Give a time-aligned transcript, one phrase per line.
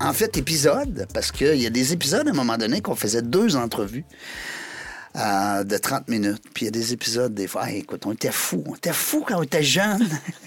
[0.00, 3.20] En fait, épisode, parce qu'il y a des épisodes à un moment donné qu'on faisait
[3.20, 4.04] deux entrevues
[5.16, 6.42] euh, de 30 minutes.
[6.54, 8.62] Puis il y a des épisodes, des fois, Hey, écoute, on était fous.
[8.66, 10.08] On était fous quand on était jeunes.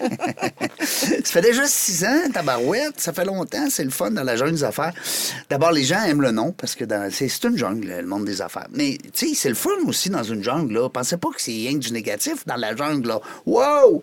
[0.80, 2.98] ça fait déjà six ans, tabarouette.
[3.00, 3.66] Ça fait longtemps.
[3.70, 4.92] C'est le fun dans la jungle des affaires.
[5.50, 8.40] D'abord, les gens aiment le nom parce que dans- c'est une jungle, le monde des
[8.42, 8.66] affaires.
[8.72, 10.74] Mais, tu sais, c'est le fun aussi dans une jungle.
[10.74, 10.88] Là.
[10.88, 13.08] Pensez pas que c'est rien que du négatif dans la jungle.
[13.08, 13.20] Là.
[13.46, 14.02] Wow!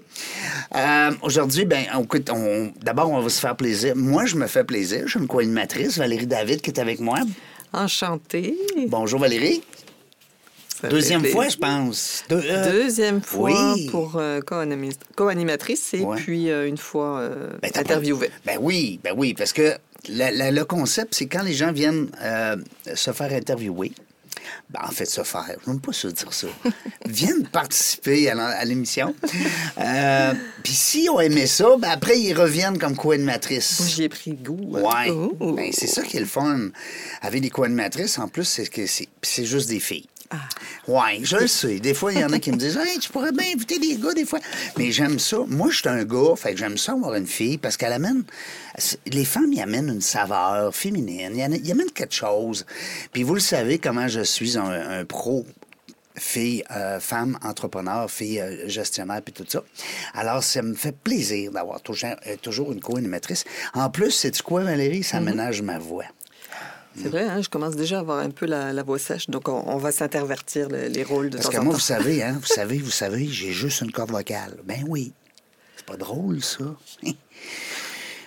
[0.75, 3.95] Euh, Aujourd'hui, ben, écoute, on- d'abord, on va se faire plaisir.
[3.95, 5.01] Moi, je me fais plaisir.
[5.05, 7.19] Je suis une co-animatrice, Valérie David, qui est avec moi.
[7.73, 8.57] Enchantée.
[8.87, 9.63] Bonjour, Valérie.
[10.81, 12.23] Ça Deuxième fois, je pense.
[12.31, 13.87] Euh, Deuxième fois oui.
[13.89, 14.39] pour euh,
[15.15, 16.17] co-animatrice et Ouais.
[16.17, 18.27] puis euh, une fois euh, Ben, interviewée.
[18.29, 19.75] pas- Ben oui, ben oui, parce que
[20.09, 22.55] la- la- le concept, c'est quand les gens viennent euh,
[22.95, 23.91] se faire interviewer.
[24.71, 26.47] Ben, en fait, se faire, je n'aime pas ça dire ça.
[27.05, 29.13] viennent participer à l'émission.
[29.77, 33.83] Euh, Puis si on aimait ça, ben après, ils reviennent comme co-animatrices.
[33.87, 34.77] J'y ai pris goût.
[34.77, 35.09] Ouais.
[35.11, 35.51] Oh.
[35.53, 36.69] Ben, c'est ça qui est le fun.
[37.21, 40.07] Avec des co-animatrices, en plus, c'est que c'est c'est juste des filles.
[40.33, 40.37] Ah.
[40.87, 41.79] Ouais, je le sais.
[41.79, 43.97] Des fois, il y en a qui me disent Hey, tu pourrais bien inviter des
[43.97, 44.39] gars des fois.
[44.77, 45.39] Mais j'aime ça.
[45.47, 48.23] Moi, je suis un gars, fait que j'aime ça avoir une fille parce qu'elle amène.
[49.07, 51.33] Les femmes, y amènent une saveur féminine.
[51.35, 52.65] Ils amènent- quelque chose.
[53.11, 55.45] Puis vous le savez comment je suis un, un pro
[56.17, 59.63] fille, euh, femme, entrepreneur, fille euh, gestionnaire, puis tout ça.
[60.13, 63.43] Alors, ça me fait plaisir d'avoir toujours, euh, toujours une co-animatrice.
[63.73, 65.03] En plus, c'est quoi, Valérie?
[65.03, 66.05] Ça ménage ma voix.
[66.95, 69.47] C'est vrai, hein, je commence déjà à avoir un peu la, la voix sèche, donc
[69.47, 71.77] on, on va s'intervertir le- les rôles de Parce temps que en moi, temps.
[71.77, 74.57] vous savez, hein, vous savez, vous savez, j'ai juste une corde vocale.
[74.65, 75.13] Ben oui.
[75.77, 76.65] C'est pas drôle, ça.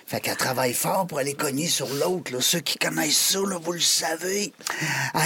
[0.07, 2.31] Fait qu'elle travaille fort pour aller cogner sur l'autre.
[2.31, 2.39] là.
[2.41, 4.53] Ceux qui connaissent ça, là, vous le savez.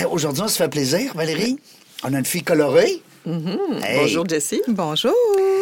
[0.10, 1.60] Aujourd'hui, on se fait plaisir, Valérie.
[2.04, 2.92] On a une fille colorée.
[2.92, 3.96] Hey, Mm-hmm.
[3.98, 4.62] Bonjour Jessie.
[4.70, 5.14] Bonjour.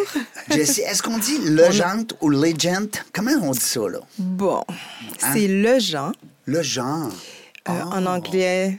[0.52, 2.88] Jessie, est-ce qu'on dit legend ou legend?
[3.12, 4.00] Comment on dit ça, là?
[4.20, 4.64] Bon,
[5.24, 5.34] Hein?
[5.34, 6.14] c'est le genre.
[6.46, 7.12] Le genre.
[7.70, 8.78] Euh, En anglais,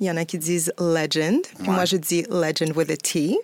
[0.00, 1.40] il y en a qui disent legend.
[1.58, 1.74] Puis Ouais.
[1.74, 3.36] moi, je dis legend with a T.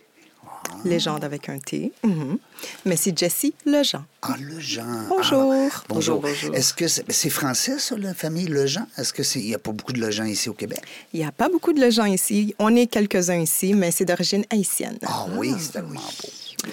[0.84, 1.92] Légende avec un T.
[2.02, 2.38] Mhm.
[2.84, 4.04] Mais c'est Jessie Lejean.
[4.22, 4.84] Ah, le genre.
[5.08, 5.52] Bonjour.
[5.52, 6.20] Ah, bonjour.
[6.20, 6.54] Bonjour, bonjour.
[6.54, 8.86] Est-ce que c'est, français, ça, la famille Lejean?
[8.98, 9.40] Est-ce que c'est.
[9.40, 10.80] Il n'y a pas beaucoup de Lejean ici au Québec?
[11.12, 12.54] Il n'y a pas beaucoup de Lejean ici.
[12.58, 14.98] On est quelques-uns ici, mais c'est d'origine haïtienne.
[15.06, 16.68] Ah oui, c'est tellement beau.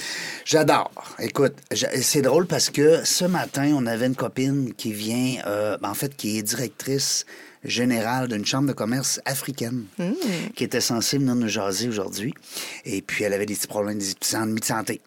[0.45, 0.91] J'adore.
[1.19, 1.53] Écoute,
[2.01, 6.15] c'est drôle parce que ce matin, on avait une copine qui vient, euh, en fait,
[6.15, 7.25] qui est directrice
[7.63, 9.83] générale d'une chambre de commerce africaine,
[10.55, 12.33] qui était censée venir nous jaser aujourd'hui.
[12.85, 15.01] Et puis, elle avait des petits problèmes, des petits ennuis de santé.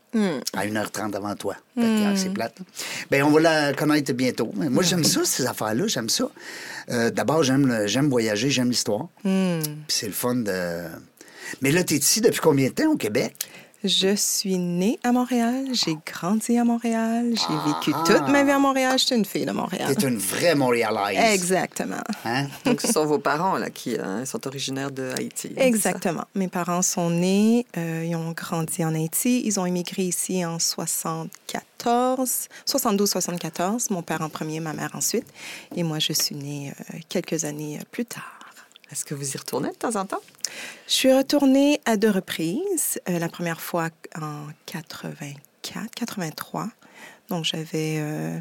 [0.53, 1.57] À 1h30 avant toi.
[1.77, 2.55] Que, ah, c'est plate.
[2.61, 2.65] hein.
[3.11, 4.53] Ben, on va la connaître bientôt.
[4.57, 5.89] Mais moi, j'aime ça, ces affaires-là.
[5.89, 6.31] J'aime ça.
[6.91, 9.09] Euh, D'abord, j'aime voyager, j'aime l'histoire.
[9.23, 10.85] Puis c'est le fun de.
[11.63, 13.35] Mais là, t'es ici depuis combien de temps au Québec?
[13.87, 15.67] Je suis née à Montréal.
[15.73, 17.35] J'ai grandi à Montréal.
[17.35, 18.03] J'ai vécu Ah.
[18.07, 18.99] toute ma vie à Montréal.
[18.99, 19.95] Je suis une fille de Montréal.
[19.95, 21.35] T'es une vraie Montréalaise.
[21.35, 22.03] Exactement.
[22.25, 22.47] Hein?
[22.65, 25.53] Donc ce sont vos parents là, qui euh, sont originaires de Haïti.
[25.59, 26.25] Exactement.
[26.35, 29.43] Mes parents sont nés, euh, ils ont grandi en Haïti.
[29.45, 33.93] Ils ont immigré ici en 74, 72-74.
[33.93, 35.27] Mon père en premier, ma mère ensuite.
[35.77, 38.34] Et moi, je suis née euh, quelques années plus tard.
[38.91, 40.21] Est-ce que vous y retournez de temps en temps?
[40.87, 43.01] Je suis retournée à deux reprises.
[43.09, 43.89] Euh, la première fois
[44.21, 46.69] en 84, 83.
[47.29, 48.39] Donc, j'avais euh,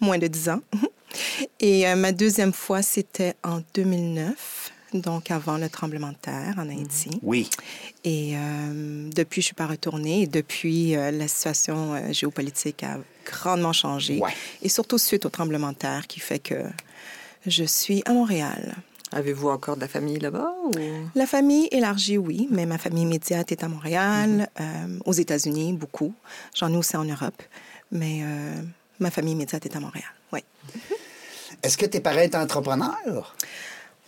[0.00, 0.60] moins de 10 ans.
[1.60, 6.68] Et euh, ma deuxième fois, c'était en 2009, donc avant le tremblement de terre en
[6.68, 7.10] Haïti.
[7.22, 7.48] Oui.
[8.04, 10.22] Et euh, depuis, je ne suis pas retournée.
[10.22, 14.18] Et depuis, euh, la situation géopolitique a grandement changé.
[14.18, 14.34] Ouais.
[14.62, 16.64] Et surtout suite au tremblement de terre qui fait que
[17.46, 18.74] je suis à Montréal.
[19.12, 20.52] Avez-vous encore de la famille là-bas?
[20.64, 20.70] Ou...
[21.14, 26.14] La famille élargie, oui, mais ma famille immédiate est à Montréal, euh, aux États-Unis, beaucoup.
[26.54, 27.42] J'en ai aussi en Europe,
[27.90, 28.62] mais euh,
[28.98, 30.40] ma famille immédiate est à Montréal, oui.
[31.62, 33.36] Est-ce que tes parents étaient entrepreneurs?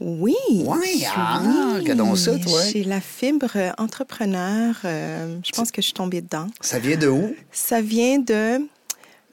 [0.00, 0.34] Oui.
[0.50, 1.40] Oui, ah,
[1.76, 2.60] regardons ça, toi?
[2.64, 4.74] J'ai la fibre entrepreneur.
[4.84, 6.48] euh, je pense que je suis tombée dedans.
[6.60, 7.34] Ça vient de où?
[7.52, 8.66] Ça vient de,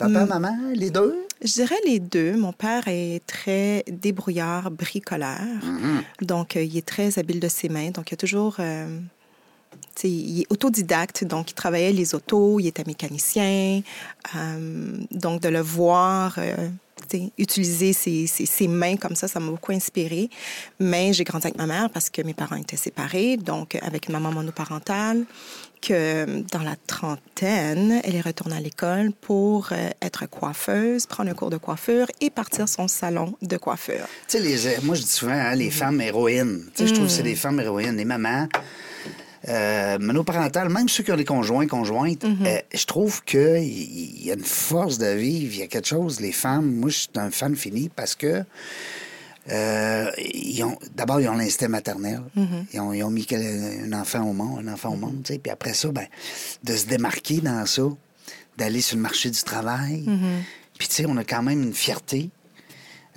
[0.02, 0.30] Papa, Mm.
[0.30, 1.16] maman, les deux?
[1.44, 2.36] je dirais les deux.
[2.38, 5.40] Mon père est très débrouillard, bricoleur.
[5.64, 6.26] Mm-hmm.
[6.26, 7.90] Donc, euh, il est très habile de ses mains.
[7.92, 8.56] Donc, il a toujours...
[8.60, 9.00] euh,
[10.04, 13.82] il est autodidacte, donc il travaillait les autos, il était mécanicien.
[14.36, 16.70] Euh, donc, de le voir euh,
[17.38, 20.30] utiliser ses, ses- ses mains comme ça, ça m'a beaucoup inspirée.
[20.80, 24.14] Mais j'ai grandi avec ma mère parce que mes parents étaient séparés, donc avec une
[24.14, 25.26] maman monoparentale,
[25.82, 31.34] que dans la trentaine, elle est retournée à l'école pour euh, être coiffeuse, prendre un
[31.34, 34.06] cours de coiffure et partir son salon de coiffure.
[34.28, 36.66] Tu sais, les, moi, je dis souvent, hein, les femmes héroïnes.
[36.76, 38.48] Tu sais, je trouve que c'est des femmes héroïnes, les mamans.
[39.50, 44.32] Euh, monoparentales, même ceux qui ont des conjoints, conjointes, euh, je trouve qu'il y, y
[44.32, 46.20] a une force de vivre, il y a quelque chose.
[46.20, 48.44] Les femmes, moi, je suis un fan fini parce que
[49.50, 50.12] euh,
[50.96, 52.22] d'abord, ils ont l'instinct maternel.
[52.72, 55.40] ils, ont, ils ont mis un enfant au monde, un enfant au monde, tu sais.
[55.40, 56.06] Puis après ça, ben,
[56.64, 57.84] de se démarquer dans ça,
[58.58, 60.04] d'aller sur le marché du travail.
[60.78, 62.30] Puis, tu sais, on a quand même une fierté.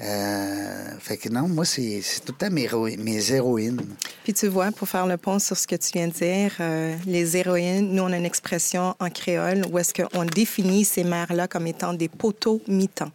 [0.00, 3.80] Euh, fait que non, moi, c'est, tout le temps mes, héroï- mes héroïnes.
[4.24, 6.96] Puis tu vois, pour faire le pont sur ce que tu viens de dire, euh,
[7.06, 11.46] les héroïnes, nous, on a une expression en créole où est-ce qu'on définit ces mères-là
[11.48, 13.10] comme étant des poteaux mi-temps.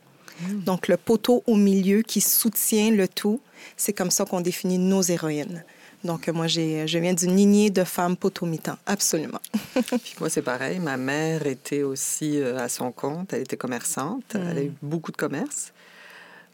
[0.66, 3.42] Donc, le poteau au milieu qui soutient le tout,
[3.76, 5.66] c'est comme ça qu'on définit nos héroïnes.
[6.06, 9.42] Donc, moi, j'ai, je viens d'une lignée de femmes poteaux mi-temps, absolument.
[9.74, 10.80] Puis moi, c'est pareil.
[10.80, 13.34] Ma mère était aussi euh, à son compte.
[13.34, 14.24] Elle était commerçante.
[14.34, 15.74] Elle a eu beaucoup de commerce.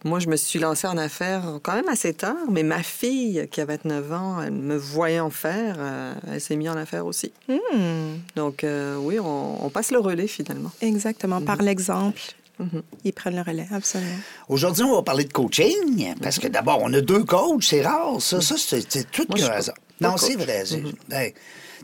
[0.06, 3.60] Moi, je me suis lancée en affaires quand même assez tard, mais ma fille, qui
[3.60, 7.32] a 29 ans, elle me voyait en faire, euh, elle s'est mise en affaires aussi.
[7.50, 10.72] Hmm, Donc, euh, oui, on, on passe le relais finalement.
[10.82, 12.22] exactement, par l'exemple,
[12.60, 12.84] Mhm.
[13.04, 14.16] ils prennent le relais, absolument.
[14.48, 18.22] Aujourd'hui, on va parler de coaching, parce que d'abord, on a deux coachs, c'est rare.
[18.22, 19.76] Ça, ça c'est, c'est tout Moi, pas- hasard.
[20.02, 20.22] Non, coach.
[20.22, 20.64] c'est vrai.
[20.66, 21.32] c'est- ben,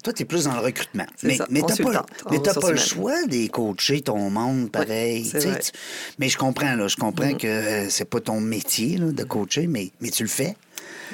[0.03, 1.05] toi, tu es plus dans le recrutement.
[1.23, 1.91] Mais, ça, mais t'as pas,
[2.31, 5.23] mais pas le choix de coacher ton monde pareil.
[5.29, 5.59] tu vrai.
[5.59, 5.71] tu-
[6.19, 9.67] Mais je comprends, là, je comprends que euh, c'est pas ton métier là, de coacher,
[9.67, 10.55] mais, mais tu le fais.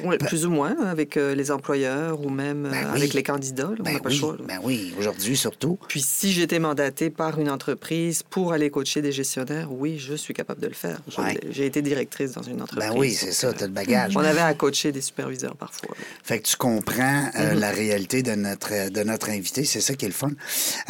[0.03, 2.97] Oui, plus ou moins, avec euh, les employeurs ou même euh, Ben oui.
[2.97, 3.63] avec les candidats.
[3.69, 4.37] là, on Ben le oui, choix.
[4.47, 5.77] ben oui, aujourd'hui surtout.
[5.87, 10.33] Puis si j'étais mandatée par une entreprise pour aller coacher des gestionnaires, oui, je suis
[10.33, 11.01] capable de le faire.
[11.17, 11.39] Ouais.
[11.49, 12.89] J'ai été directrice dans une entreprise.
[12.89, 14.15] Ben oui, c'est ça, euh, t'as le bagage.
[14.15, 15.95] On avait à coacher des superviseurs parfois.
[16.23, 17.59] Fait que tu comprends euh, Mhm.
[17.59, 19.63] la réalité de notre, de notre invité.
[19.63, 20.31] C'est ça qui est le fun.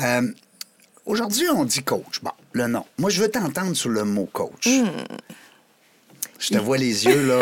[0.01, 0.21] Euh,
[1.05, 2.19] Aujourd'hui, on dit coach.
[2.21, 2.83] Bon, le nom.
[2.97, 4.67] Moi, je veux t'entendre sur le mot coach.
[4.67, 4.87] Hmm.
[6.39, 7.39] Je te vois les yeux, là.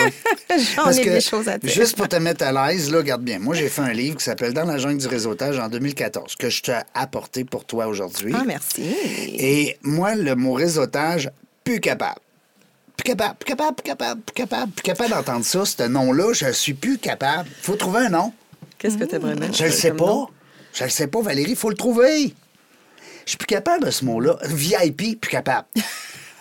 [0.76, 1.70] J'en ai des choses à dire.
[1.70, 3.40] juste pour te mettre à l'aise, là, regarde bien.
[3.40, 6.50] Moi, j'ai fait un livre qui s'appelle Dans la jungle du réseautage en 2014, que
[6.50, 8.34] je t'ai apporté pour toi aujourd'hui.
[8.36, 8.84] Ah, merci.
[9.38, 11.30] Et moi, le mot réseautage,
[11.64, 12.20] plus capable.
[12.96, 16.52] Plus capable, plus capable, plus capable, plus capable, plus capable d'entendre ça, ce nom-là, je
[16.52, 17.50] suis plus capable.
[17.62, 18.34] faut trouver un nom.
[18.78, 19.56] Qu'est-ce que tu aimerais mettre?
[19.56, 20.06] Je le euh, sais pas.
[20.06, 20.28] nom?
[20.74, 22.34] Je le sais pas, Valérie, il faut le trouver.
[23.26, 24.38] Je suis plus capable de ce mot-là.
[24.44, 25.68] VIP, plus capable.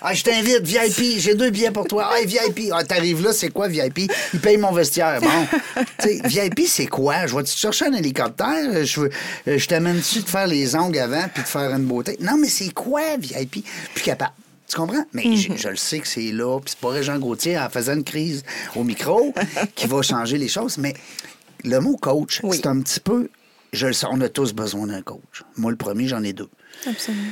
[0.07, 2.11] Ah, je t'invite, VIP, j'ai deux billets pour toi.
[2.13, 2.71] Ah, VIP.
[2.73, 4.01] Ah, t'arrives là, c'est quoi VIP?
[4.35, 5.19] Il paye mon vestiaire.
[5.23, 5.83] Bon.
[6.03, 7.27] Tu sais, VIP, c'est quoi?
[7.27, 8.85] Je vais te chercher un hélicoptère?
[8.85, 9.11] Je, veux,
[9.49, 12.19] euh, je t'amène-tu de faire les ongles avant puis de faire une beauté?
[12.21, 13.65] Non, mais c'est quoi, VIP?
[13.95, 14.33] Plus capable.
[14.69, 15.05] Tu comprends?
[15.15, 17.95] Mais je, je le sais que c'est là, puis c'est pas Régent Gauthier en faisant
[17.95, 18.43] une crise
[18.77, 19.33] au micro
[19.75, 20.93] qui va changer les choses, mais
[21.65, 22.57] le mot coach, Oui.
[22.57, 23.29] c'est un petit peu.
[23.73, 25.43] Je le sais, on a tous besoin d'un coach.
[25.57, 26.49] Moi, le premier, j'en ai deux.
[26.87, 27.25] Absolument.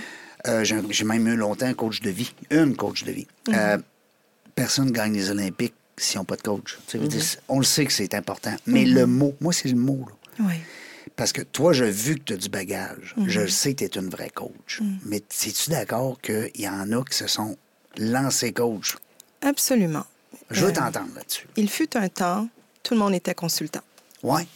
[0.49, 2.33] Euh, j'ai même eu longtemps un coach de vie.
[2.51, 3.27] Une coach de vie.
[3.51, 3.79] Euh,
[4.55, 6.79] personne ne gagne les Olympiques s'ils n'ont pas de coach.
[6.93, 8.55] Je dire, on le sait que c'est important.
[8.67, 10.07] Mais le mot, moi, c'est le mot.
[10.09, 10.45] là.
[10.49, 10.55] Oui.
[11.15, 13.15] Parce que toi, j'ai vu que tu as du bagage.
[13.27, 14.81] Je le sais que tu es une vraie coach.
[15.05, 17.57] Mais es-tu d'accord qu'il y en a qui se sont
[17.99, 18.97] lancés coach?
[19.43, 20.07] Absolument.
[20.51, 21.47] Je veux Euh, t'entendre là-dessus.
[21.57, 22.49] Il fut un temps,
[22.83, 23.81] tout le monde était consultant.
[24.23, 24.47] Ouais.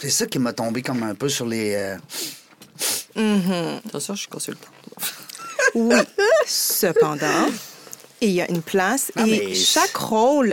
[0.00, 1.74] C'est ça qui m'a tombé comme un peu sur les.
[3.16, 4.70] euh, Attention, je suis consultante.
[5.74, 5.96] Oui.
[6.46, 7.46] Cependant,
[8.20, 10.52] il y a une place Ah, et mais- chaque rôle,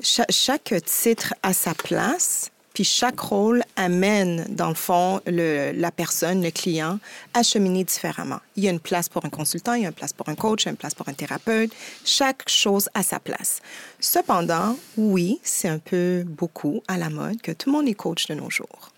[0.00, 5.90] cha- chaque titre a sa place, puis chaque rôle amène, dans le fond, le- la
[5.90, 6.98] personne, le client,
[7.34, 8.40] à cheminer différemment.
[8.56, 10.34] Il y a une place pour un consultant, il y a une place pour un
[10.34, 11.70] coach, il y a une place pour un thérapeute.
[12.04, 13.60] Chaque chose a sa place.
[13.98, 18.26] Cependant, oui, c'est un peu beaucoup à la mode que tout le monde est coach
[18.26, 18.90] de nos jours.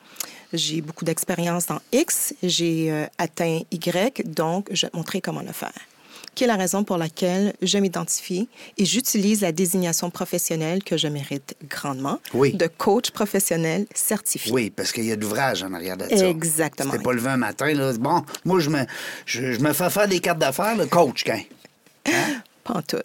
[0.52, 5.42] J'ai beaucoup d'expérience dans X, j'ai euh, atteint Y, donc je vais te montrer comment
[5.42, 5.72] le faire.
[6.34, 11.08] Qui est la raison pour laquelle je m'identifie et j'utilise la désignation professionnelle que je
[11.08, 12.54] mérite grandement Oui.
[12.54, 14.52] de coach professionnel certifié.
[14.52, 16.28] Oui, parce qu'il y a de l'ouvrage en arrière de ça.
[16.28, 16.92] Exactement.
[16.92, 17.92] C'était pas levé un matin, là.
[17.98, 18.84] Bon, moi, je me,
[19.26, 21.40] je, je me fais faire des cartes d'affaires, le coach, quand?
[22.68, 22.96] Pas en tout.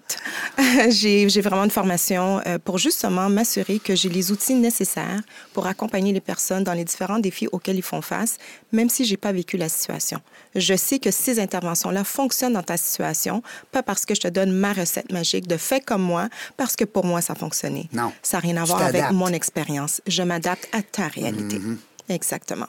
[0.90, 5.22] j'ai vraiment une formation euh, pour justement m'assurer que j'ai les outils nécessaires
[5.54, 8.38] pour accompagner les personnes dans les différents défis auxquels ils font face,
[8.72, 10.20] même si j'ai pas vécu la situation.
[10.56, 13.42] Je sais que ces interventions-là fonctionnent dans ta situation,
[13.72, 16.28] pas parce que je te donne ma recette magique de fait comme moi,
[16.58, 17.90] parce que pour moi, ça a fonctionné.
[17.94, 18.12] Non.
[18.22, 20.02] Ça n'a rien à voir avec mon expérience.
[20.08, 21.58] Je m'adapte à ta réalité.
[21.58, 21.78] Mm-hmm.
[22.10, 22.68] Exactement.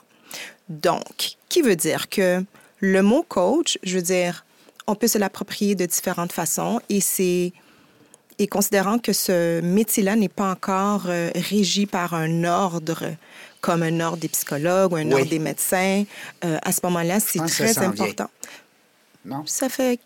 [0.69, 2.43] Donc, qui veut dire que
[2.79, 4.44] le mot coach, je veux dire,
[4.87, 7.53] on peut se l'approprier de différentes façons et c'est
[8.37, 13.13] et considérant que ce métier-là n'est pas encore euh, régi par un ordre
[13.61, 15.13] comme un ordre des psychologues ou un Oui.
[15.13, 16.03] ordre des médecins,
[16.43, 17.83] euh, à ce moment-là, c'est très vient.
[17.83, 18.29] important.
[19.23, 19.43] Non?
[19.45, 19.99] Ça fait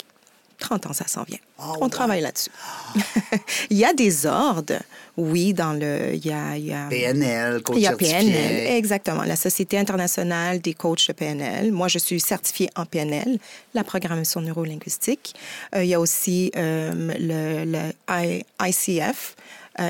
[0.59, 1.37] 30 ans, ça s'en vient.
[1.57, 2.49] Ah On travaille là-dessus.
[3.69, 4.79] il y a des ordres,
[5.17, 6.13] oui, dans le...
[6.13, 8.17] Il y a, il y a- PNL, coach il y a certifié.
[8.31, 11.71] PNL, exactement, la Société internationale des coachs de PNL.
[11.71, 13.39] Moi, je suis certifiée en PNL,
[13.73, 15.33] la programmation neurolinguistique.
[15.75, 19.35] Euh, il y a aussi euh, le, le I- ICF,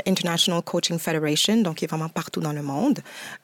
[0.06, 3.00] International Coaching Federation, donc qui est vraiment partout dans le monde.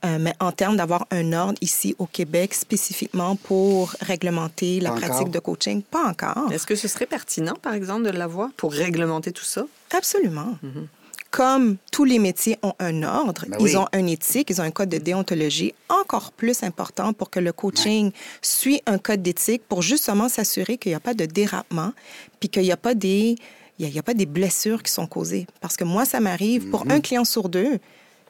[0.05, 4.97] Euh, mais en termes d'avoir un ordre ici au Québec spécifiquement pour réglementer la Pas
[4.97, 5.29] pratique encore.
[5.29, 6.51] de coaching, pas encore.
[6.51, 9.65] Est-ce que ce serait pertinent, par exemple, de l'avoir pour réglementer tout ça?
[9.95, 10.57] Absolument.
[11.31, 13.75] Comme tous les métiers ont un ordre, Ben ils oui.
[13.75, 17.51] ont un éthique, ils ont un code de déontologie encore plus important pour que le
[17.51, 18.11] coaching
[18.41, 21.91] suit un code d'éthique pour justement s'assurer qu'il n'y a pas de dérapement,
[22.39, 23.35] puis qu'il n'y a pas des
[23.79, 25.47] il y a, y pas des blessures qui sont causées.
[25.61, 27.79] Parce que moi, ça m'arrive, pour un client sur deux,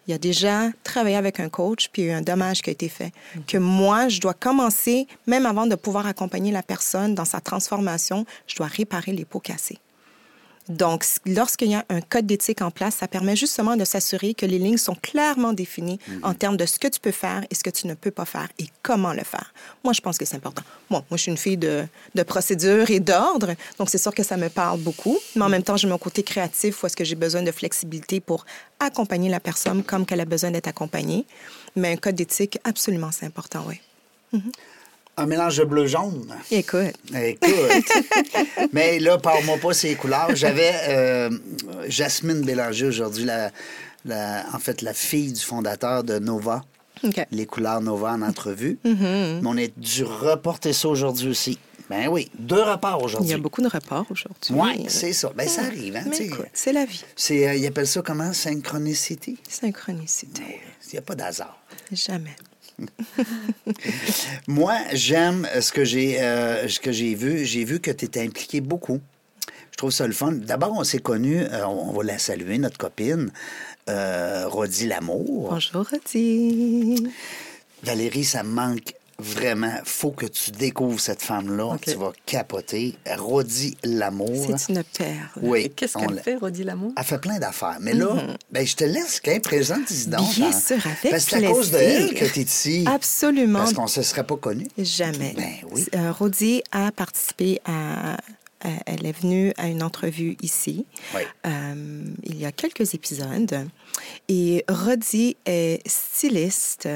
[0.08, 2.70] il a déjà travaillé avec un coach, puis il y a eu un dommage qui
[2.70, 3.12] a été fait.
[3.48, 8.26] Que moi, je dois commencer, même avant de pouvoir accompagner la personne dans sa transformation,
[8.46, 9.80] je dois réparer les pots cassés.
[10.70, 14.46] Donc, lorsqu'il y a un code d'éthique en place, ça permet justement de s'assurer que
[14.46, 17.64] les lignes sont clairement définies en termes de ce que tu peux faire et ce
[17.64, 19.54] que tu ne peux pas faire et comment le faire.
[19.84, 20.64] Moi, je pense que c'est important.
[20.90, 24.24] Bon, moi, je suis une fille de, de procédure et d'ordre, donc c'est sûr que
[24.24, 25.18] ça me parle beaucoup.
[25.36, 28.20] Mais en même temps, j'ai mon côté créatif où est-ce que j'ai besoin de flexibilité
[28.20, 28.46] pour
[28.80, 31.26] accompagner la personne comme qu'elle a besoin d'être accompagnée.
[31.76, 33.80] Mais un code d'éthique, absolument, c'est important, oui.
[35.18, 36.28] Un mélange de bleu-jaune.
[36.52, 37.50] Écoute, Écoute.
[38.74, 40.36] Mais là, parle-moi pas ces couleurs.
[40.36, 41.30] J'avais euh,
[41.88, 43.52] Jasmine Bélanger aujourd'hui, la,
[44.04, 46.64] la- en fait, la fille du fondateur de Nova.
[47.32, 48.78] Les couleurs Nova en entrevue.
[48.86, 49.42] Mm-hmm.
[49.42, 51.60] Mais on a dû reporter ça aujourd'hui aussi.
[51.90, 53.34] Ben oui, deux reports il y aujourd'hui.
[53.34, 54.56] a beaucoup de reports aujourd'hui.
[54.56, 55.32] Oui, c'est ça.
[55.36, 56.06] Ben ça arrive, hein,
[56.52, 57.04] c'est la vie.
[57.16, 58.34] C'est, euh, ils appellent ça comment?
[58.34, 59.38] Synchronicity?
[59.48, 60.42] Synchronicité.
[60.88, 61.60] Il n'y a pas d'hasard.
[61.92, 62.36] Jamais.
[64.48, 67.46] Moi, j'aime ce que j'ai euh, ce que j'ai vu.
[67.46, 69.00] J'ai vu que tu étais impliqué beaucoup.
[69.72, 70.32] Je trouve ça le fun.
[70.32, 73.32] D'abord, on s'est connus, euh, on va la saluer, notre copine,
[73.90, 75.50] euh, Rodi Lamour.
[75.50, 77.08] Bonjour, Rodi.
[77.84, 78.94] Valérie, ça me manque
[79.26, 79.74] vraiment.
[79.84, 81.66] faut que tu découvres cette femme-là.
[81.66, 81.82] OK.
[81.82, 82.96] Tu vas capoter.
[83.18, 84.56] Rodi Lamour.
[84.58, 85.30] C'est une perle.
[85.42, 85.72] Oui.
[85.76, 86.94] Qu'est-ce qu'elle fait, Rodi Lamour?
[86.96, 87.78] Elle fait plein d'affaires.
[87.82, 88.16] Mais là,
[88.52, 90.34] ben, je te laisse qu'elle présente les donc.
[90.36, 90.60] Bien hein.
[90.60, 92.86] sûr, avec Parce que c'est à cause de elle que tu es ici.
[92.88, 93.60] Absolument.
[93.60, 94.68] Parce qu'on ne se serait pas connus.
[94.78, 95.34] Jamais.
[95.36, 95.86] Ben oui.
[95.96, 98.18] Euh, Rodi a participé à,
[98.86, 101.22] Elle est venue à une entrevue ici Oui.
[101.46, 103.68] euh, il y a quelques épisodes.
[104.28, 106.88] Et Rodi est styliste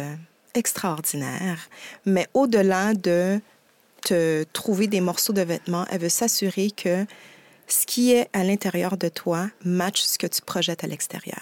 [0.54, 1.70] extraordinaire,
[2.06, 3.40] mais au-delà de
[4.02, 7.06] te trouver des morceaux de vêtements, elle veut s'assurer que
[7.68, 11.42] ce qui est à l'intérieur de toi match ce que tu projettes à l'extérieur.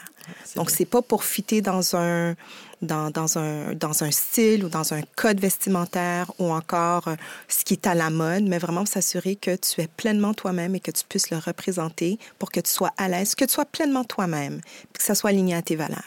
[0.55, 2.35] Donc, c'est pas pour fitter dans un,
[2.81, 7.15] dans, dans, un, dans un style ou dans un code vestimentaire ou encore euh,
[7.47, 10.79] ce qui est à la mode, mais vraiment s'assurer que tu es pleinement toi-même et
[10.79, 14.03] que tu puisses le représenter pour que tu sois à l'aise, que tu sois pleinement
[14.03, 14.61] toi-même,
[14.93, 15.97] puis que ça soit aligné à tes valeurs.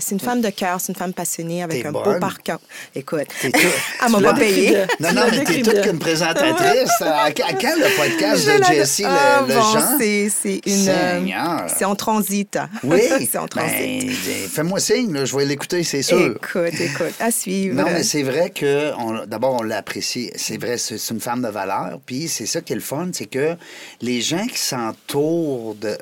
[0.00, 2.04] C'est une femme de cœur, c'est une femme passionnée avec un bonne.
[2.04, 2.60] beau parcours.
[2.94, 3.50] Écoute, tout-
[4.04, 4.84] elle m'a pas payé.
[5.00, 6.90] Non, non, mais t'es toute qu'une présentatrice.
[7.00, 9.98] À, à quand le podcast Je de Jessie, Ah, le, le bon, Jean?
[9.98, 10.88] c'est- C'est une.
[10.88, 11.66] euh, Seigneur.
[11.76, 12.58] c'est en transit.
[12.82, 13.00] Oui.
[13.30, 14.06] C'est en transit.
[14.06, 16.18] Ben, Fais-moi signe, là, je vais l'écouter, c'est sûr.
[16.36, 17.74] Écoute, écoute, à suivre.
[17.76, 20.32] Non, mais c'est vrai que, d'abord, on l'a apprécié.
[20.36, 22.00] C'est vrai, c'est une femme de valeur.
[22.04, 23.56] Puis c'est ça qui est le fun, c'est que
[24.00, 25.96] les gens qui s'entourent de.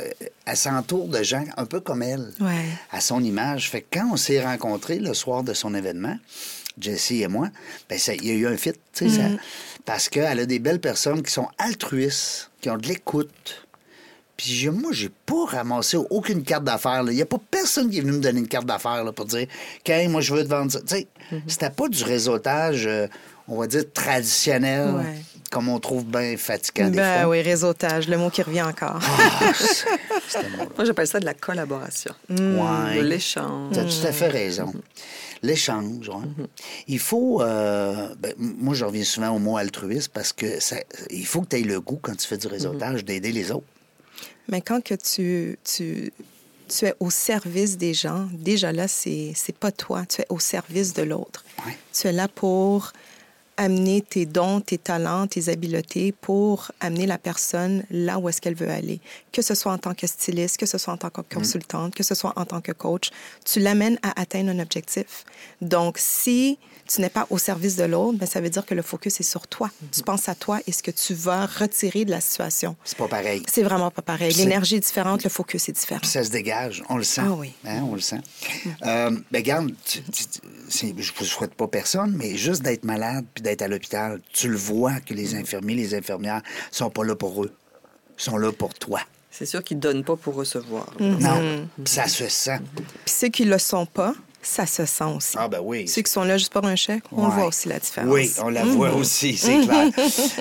[0.44, 2.64] Elle s'entoure de gens un peu comme elle, Ouais.
[2.90, 3.70] à son image.
[3.70, 6.16] Fait que quand on s'est rencontrés le soir de son événement,
[6.80, 7.48] Jessie et moi,
[7.88, 9.28] ben ça- il y a eu un fit, tu sais, ça-
[9.84, 13.61] parce qu'elle a des belles personnes qui sont altruistes, qui ont de l'écoute.
[14.44, 17.04] Puis moi, j'ai pas ramassé aucune carte d'affaires.
[17.04, 17.12] là.
[17.12, 19.26] Il n'y a pas personne qui est venu me donner une carte d'affaires là, pour
[19.26, 19.46] dire
[19.84, 20.80] qu'un, moi, je veux te vendre ça.
[20.80, 21.06] Tu sais,
[21.46, 23.06] c'était pas du réseautage, euh,
[23.46, 25.04] on va dire, traditionnel, Ouais.
[25.52, 27.30] comme on trouve bien fatigant des Ben fois.
[27.30, 28.98] oui, réseautage, le mot qui revient encore.
[29.00, 29.52] Ah,
[30.76, 32.96] Moi, j'appelle ça de la collaboration, Ouais.
[32.96, 33.74] de l'échange.
[33.74, 34.72] Tu as tout à fait raison.
[35.42, 36.44] L'échange, ouais.
[36.88, 37.42] Il faut.
[37.42, 40.76] euh, ben, moi, je reviens souvent au mot altruiste parce que ça,
[41.10, 43.66] il faut que tu aies le goût, quand tu fais du réseautage, d'aider les autres.
[44.48, 46.12] Mais quand que tu, tu,
[46.68, 50.38] tu es au service des gens, déjà là, c'est c'est pas toi, tu es au
[50.38, 51.44] service de l'autre.
[51.66, 51.76] Ouais.
[51.92, 52.92] Tu es là pour
[53.62, 58.54] amener tes dons, tes talents, tes habiletés pour amener la personne là où est-ce qu'elle
[58.54, 59.00] veut aller.
[59.32, 62.02] Que ce soit en tant que styliste, que ce soit en tant que consultante, que
[62.02, 63.10] ce soit en tant que coach,
[63.44, 65.24] tu l'amènes à atteindre un objectif.
[65.60, 68.82] Donc, si tu n'es pas au service de l'autre, ben, ça veut dire que le
[68.82, 69.70] focus est sur toi.
[69.92, 72.74] Tu penses à toi et ce que tu vas retirer de la situation.
[72.84, 73.42] C'est pas pareil.
[73.50, 74.32] C'est vraiment pas pareil.
[74.34, 76.00] L'énergie est différente, le focus est différent.
[76.00, 77.22] Puis ça se dégage, on le sent.
[77.24, 77.52] Ah oui.
[77.64, 78.20] Hein, on le sent.
[78.84, 80.02] Euh, ben, tu-
[80.68, 84.48] c'est- je ne souhaite pas personne, mais juste d'être malade puis d'être à l'hôpital, tu
[84.48, 86.40] le vois que les infirmiers, les infirmières
[86.70, 87.52] sont pas là pour eux.
[88.18, 89.00] Ils sont là pour toi.
[89.30, 90.86] C'est sûr qu'ils ne donnent pas pour recevoir.
[91.00, 91.18] Mm.
[91.18, 92.60] Non, puis ça se sent.
[92.76, 95.36] Puis ceux qui le sont pas, ça se sent aussi.
[95.38, 95.86] Ah ben oui.
[95.88, 97.34] Ceux qui sont là juste pour un chèque, on Ouais.
[97.34, 98.12] voit aussi la différence.
[98.12, 99.88] Oui, on la voit aussi, c'est clair.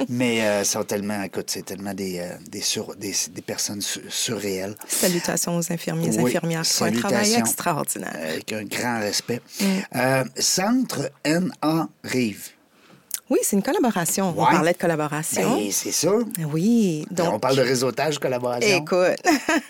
[0.10, 4.02] Mais euh, sont tellement, écoute, c'est tellement des, euh, des, sur- des, des personnes sur-
[4.10, 4.76] surréelles.
[4.88, 7.40] Salutations aux infirmiers et Oui, infirmières qui font un travail salutations.
[7.46, 8.20] extraordinaire.
[8.22, 9.40] Avec un grand respect.
[9.96, 12.50] Euh, Centre NA Rive.
[13.32, 14.34] Oui, c'est une collaboration.
[14.38, 15.56] On parlait de collaboration.
[15.56, 16.12] Ben, c'est ça.
[16.52, 18.78] Oui, donc on parle de réseautage, collaboration.
[18.78, 19.22] Écoute.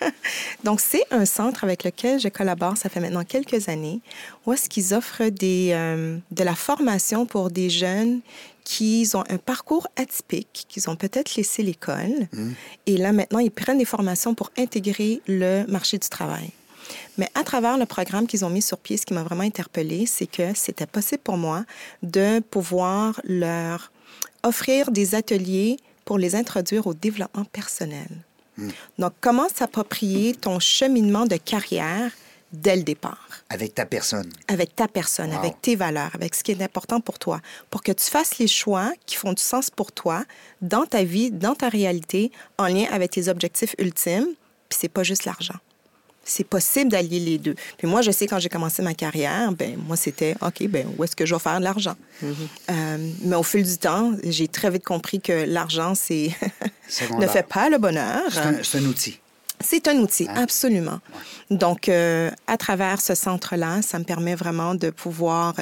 [0.63, 4.01] Donc, c'est un centre avec lequel je collabore, ça fait maintenant quelques années,
[4.45, 8.21] où est-ce qu'ils offrent des, euh, de la formation pour des jeunes
[8.63, 12.27] qui ont un parcours atypique, qui ont peut-être laissé l'école.
[12.87, 16.49] Et là, maintenant, ils prennent des formations pour intégrer le marché du travail.
[17.17, 20.05] Mais à travers le programme qu'ils ont mis sur pied, ce qui m'a vraiment interpellée,
[20.05, 21.65] c'est que c'était possible pour moi
[22.03, 23.91] de pouvoir leur
[24.43, 28.07] offrir des ateliers pour les introduire au développement personnel.
[28.99, 32.11] Donc, comment s'approprier ton cheminement de carrière
[32.51, 34.29] dès le départ, Avec ta personne.
[34.49, 35.37] avec ta personne, Wow.
[35.39, 38.47] avec tes valeurs, avec ce qui est important pour toi, pour que tu fasses les
[38.47, 40.25] choix qui font du sens pour toi
[40.61, 44.27] dans ta vie, dans ta réalité, en lien avec tes objectifs ultimes.
[44.67, 45.55] Puis c'est pas juste l'argent.
[46.31, 47.55] C'est possible d'allier les deux.
[47.77, 51.03] Puis moi, je sais, quand j'ai commencé ma carrière, ben moi, c'était, OK, ben où
[51.03, 51.95] est-ce que je vais faire de l'argent?
[52.23, 56.31] Euh, mais au fil du temps, j'ai très vite compris que l'argent, c'est
[57.19, 58.21] ne fait pas le bonheur.
[58.31, 59.19] C'est un, c'est un outil.
[59.59, 60.35] C'est un outil, Hein?
[60.41, 60.99] absolument.
[61.51, 65.53] Donc, euh, à travers ce centre-là, ça me permet vraiment de pouvoir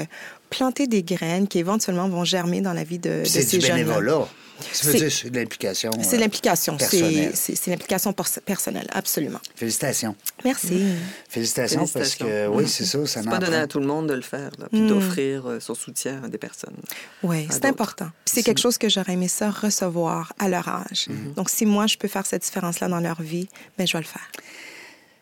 [0.49, 3.57] planter des graines qui éventuellement vont germer dans la vie de, de Puis C'est ces
[3.57, 4.27] du jeunes bénévolat.
[4.71, 5.91] Ça veut C'est- dire c'est de l'implication.
[6.01, 6.77] C'est euh, l'implication.
[6.79, 7.31] C'est personnelle.
[7.35, 9.39] c'est- l'implication pers- personnelle, absolument.
[9.55, 10.15] Félicitations.
[10.43, 10.83] Merci.
[11.29, 14.13] Félicitations, parce que, oui, c'est ça, ça C'est pas donné à tout le monde de
[14.13, 16.75] le faire, là, puis d'offrir euh, son soutien à des personnes.
[17.23, 18.09] Oui, c'est important.
[18.25, 21.07] C'est quelque chose que j'aurais aimé ça recevoir à leur âge.
[21.09, 21.33] Mm-hmm.
[21.35, 24.07] Donc, si moi, je peux faire cette différence-là dans leur vie, ben je vais le
[24.07, 24.29] faire.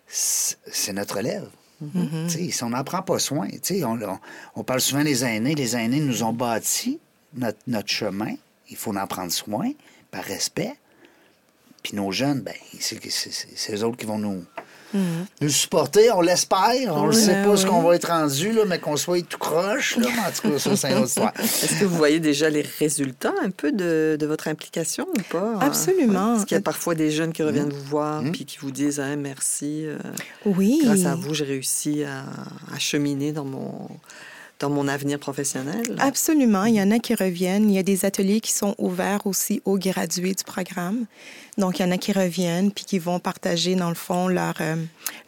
[0.08, 1.18] c'est notre.
[1.22, 4.20] Tu sais, Si on n'en prend pas soin, tu sais, on, on-
[4.56, 5.54] on parle souvent des aînés.
[5.56, 7.00] Les aînés nous ont bâti
[7.36, 8.34] notre, notre chemin.
[8.70, 9.72] Il faut en prendre soin,
[10.12, 10.74] par respect.
[11.84, 14.44] Puis nos jeunes, ben, c'est eux autres qui vont nous,
[15.42, 16.12] nous supporter.
[16.12, 16.94] On l'espère.
[16.96, 17.58] On ne Oui, sait pas oui.
[17.58, 19.96] ce qu'on va être rendu, là, mais qu'on soit tout croche.
[19.98, 21.34] Là, mais en tout cas, ça, c'est une autre histoire.
[21.40, 25.60] Est-ce que vous voyez déjà les résultats un peu de, de votre implication ou pas?
[25.62, 26.36] Absolument.
[26.38, 28.32] Est-ce qu'il y a parfois des jeunes qui reviennent vous voir Mmh.
[28.32, 29.98] puis qui vous disent Ah, merci, euh,
[30.46, 30.82] Oui.
[30.84, 32.26] grâce à vous, j'ai réussi à,
[32.74, 33.88] à cheminer dans mon,
[34.60, 35.96] dans mon avenir professionnel?
[36.00, 36.66] Absolument.
[36.66, 37.70] Il y en a qui reviennent.
[37.70, 41.06] Il y a des ateliers qui sont ouverts aussi aux gradués du programme.
[41.58, 44.54] Donc, il y en a qui reviennent puis qui vont partager, dans le fond, leur,
[44.62, 44.76] euh,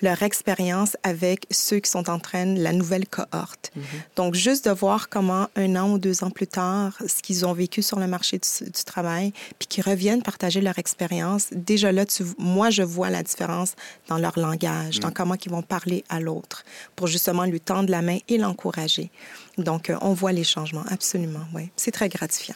[0.01, 3.71] leur expérience avec ceux qui sont en train de la nouvelle cohorte.
[4.15, 7.53] Donc, juste de voir comment un an ou deux ans plus tard, ce qu'ils ont
[7.53, 12.05] vécu sur le marché du, du travail, puis qu'ils reviennent partager leur expérience, déjà là,
[12.05, 13.73] tu, moi, je vois la différence
[14.07, 16.63] dans leur langage, dans comment ils vont parler à l'autre
[16.95, 19.09] pour justement lui tendre la main et l'encourager.
[19.57, 21.69] Donc, euh, on voit les changements, absolument, oui.
[21.75, 22.55] C'est très gratifiant.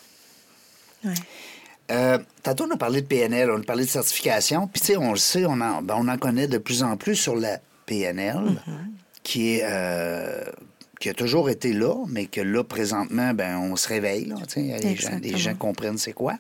[1.04, 1.14] Ouais.
[1.92, 4.68] Euh, tantôt, on a parlé de PNL, on a parlé de certification.
[4.68, 6.96] Puis, tu sais, on le sait, on en, ben, on en connaît de plus en
[6.96, 8.62] plus sur la PNL,
[9.24, 10.44] qui, est, euh,
[11.00, 14.26] qui a toujours été là, mais que là, présentement, ben, on se réveille.
[14.26, 15.38] Là, les, gens, les Exactement.
[15.38, 16.36] gens comprennent c'est quoi.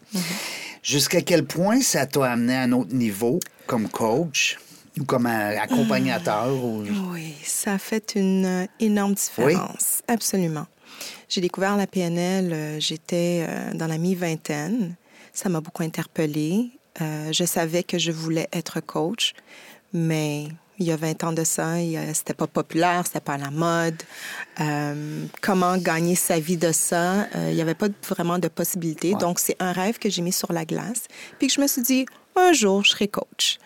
[0.82, 4.58] Jusqu'à quel point ça t'a amené à un autre niveau comme coach?
[5.00, 6.54] Ou comme accompagnateur?
[6.54, 6.84] ou...
[7.12, 10.02] Oui, ça a fait une euh, énorme différence.
[10.08, 10.68] Absolument.
[11.30, 14.96] J'ai découvert la PNL, euh, j'étais euh, dans la mi-vingtaine.
[15.34, 16.72] Ça m'a beaucoup interpellée.
[17.00, 19.34] Je savais que je voulais être coach,
[19.94, 21.76] mais il y a 20 ans de ça,
[22.14, 24.02] c'était pas populaire, c'était pas à la mode.
[24.60, 27.24] Euh, comment gagner sa vie de ça?
[27.36, 29.14] Euh, il n'y avait pas vraiment de possibilité.
[29.16, 31.04] Donc, c'est un rêve que j'ai mis sur la glace.
[31.38, 33.60] Puis que je me suis dit, un jour, je serai coach.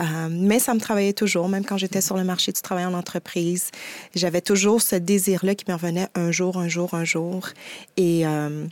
[0.00, 2.94] Euh, mais ça me travaillait toujours, même quand j'étais sur le marché du travail en
[2.94, 3.70] entreprise.
[4.14, 7.48] J'avais toujours ce désir-là qui me revenait un jour, un jour, un jour.
[7.96, 8.66] Et euh,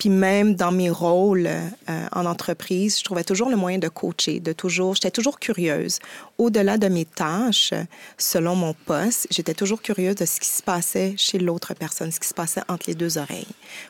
[0.00, 4.40] Puis même dans mes rôles euh, en entreprise, je trouvais toujours le moyen de coacher,
[4.40, 5.98] de toujours, j'étais toujours curieuse.
[6.38, 7.74] Au-delà de mes tâches,
[8.16, 12.18] selon mon poste, j'étais toujours curieuse de ce qui se passait chez l'autre personne, ce
[12.18, 13.46] qui se passait entre les deux oreilles.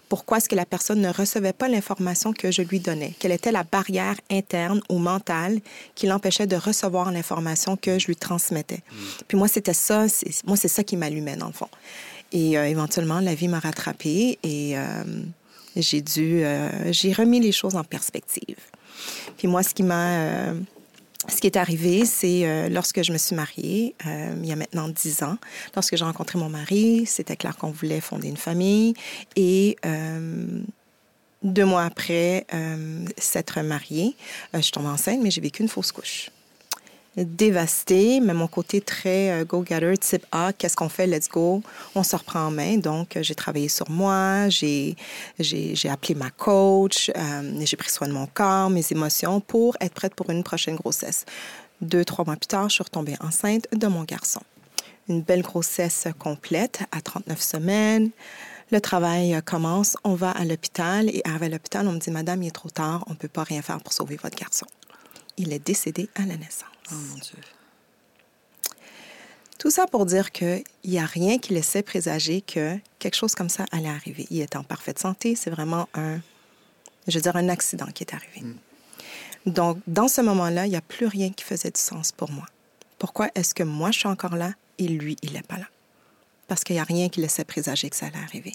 [0.08, 3.14] Pourquoi est-ce que la personne ne recevait pas l'information que je lui donnais?
[3.20, 5.60] Quelle était la barrière interne ou mentale
[5.94, 8.82] qui l'empêchait de recevoir l'information que je lui transmettais?
[9.28, 10.06] Puis moi, c'était ça,
[10.44, 11.68] moi, c'est ça qui m'allumait, dans le fond.
[12.32, 14.76] Et euh, éventuellement, la vie m'a rattrapée et...
[14.76, 15.04] Euh,
[15.76, 18.58] j'ai dû, euh, j'ai remis les choses en perspective.
[19.38, 20.60] Puis moi, ce qui m'a, euh,
[21.28, 24.88] ce qui est arrivé, c'est euh, lorsque je me suis mariée, il y a maintenant
[24.88, 25.36] dix ans,
[25.74, 28.94] lorsque j'ai rencontré mon mari, c'était clair qu'on voulait fonder une famille.
[29.36, 29.76] Et
[31.42, 32.46] deux mois après
[33.16, 34.14] s'être mariée,
[34.54, 36.30] je suis tombée enceinte, mais j'ai vécu une fausse couche
[37.16, 41.62] dévastée, mais mon côté très euh, go-getter, type A, qu'est-ce qu'on fait, let's go,
[41.94, 42.78] on se reprend en main.
[42.78, 44.96] Donc, euh, j'ai travaillé sur moi, j'ai,
[45.38, 49.94] j'ai, appelé ma coach, euh, j'ai pris soin de mon corps, mes émotions pour être
[49.94, 51.24] prête pour une prochaine grossesse.
[51.80, 54.40] Deux, trois mois plus tard, je suis retombée enceinte de mon garçon.
[55.08, 58.10] Une belle grossesse complète à 39 semaines.
[58.70, 62.48] Le travail commence, on va à l'hôpital et à l'hôpital, on me dit, Madame, il
[62.48, 64.66] est trop tard, on ne peut pas rien faire pour sauver votre garçon.
[65.36, 66.69] Il est décédé à la naissance.
[66.92, 67.38] Oh mon Dieu.
[69.58, 73.50] Tout ça pour dire qu'il n'y a rien qui laissait présager que quelque chose comme
[73.50, 74.26] ça allait arriver.
[74.30, 75.34] Il est en parfaite santé.
[75.34, 76.20] C'est vraiment un,
[77.06, 78.40] je veux dire, un accident qui est arrivé.
[78.40, 78.54] Mm.
[79.46, 82.46] Donc, dans ce moment-là, il n'y a plus rien qui faisait du sens pour moi.
[82.98, 85.66] Pourquoi est-ce que moi, je suis encore là et lui, il n'est pas là?
[86.48, 88.54] Parce qu'il n'y a rien qui laissait présager que ça allait arriver.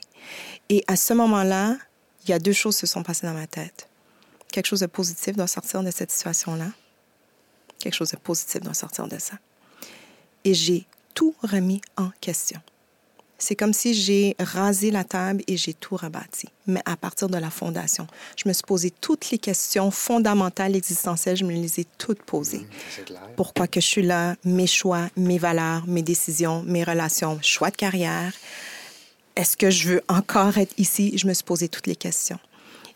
[0.70, 1.78] Et à ce moment-là,
[2.24, 3.88] il y a deux choses qui se sont passées dans ma tête.
[4.52, 6.68] Quelque chose de positif doit sortir de cette situation-là
[7.80, 9.36] quelque chose de positif d'en sortir de ça.
[10.44, 12.60] Et j'ai tout remis en question.
[13.38, 17.38] C'est comme si j'ai rasé la table et j'ai tout rebâti, mais à partir de
[17.38, 18.08] la fondation.
[18.38, 22.60] Je me suis posé toutes les questions fondamentales, existentielles, je me les ai toutes posées.
[22.60, 27.72] Mmh, Pourquoi que je suis là, mes choix, mes valeurs, mes décisions, mes relations, choix
[27.72, 28.32] de carrière?
[29.36, 31.18] Est-ce que je veux encore être ici?
[31.18, 32.40] Je me suis posé toutes les questions.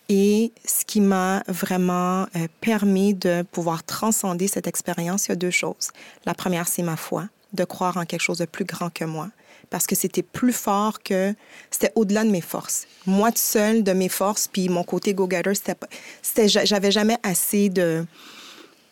[0.10, 5.36] Et ce qui m'a vraiment euh, permis de pouvoir transcender cette expérience, il y a
[5.36, 5.90] deux choses.
[6.26, 9.30] La première, c'est ma foi, de croire en quelque chose de plus grand que moi,
[9.70, 11.36] parce que c'était plus fort que...
[11.70, 12.88] C'était au-delà de mes forces.
[13.06, 16.48] Moi, seule, de mes forces, puis mon côté go-getter, c'était...
[16.48, 18.04] J'avais jamais assez de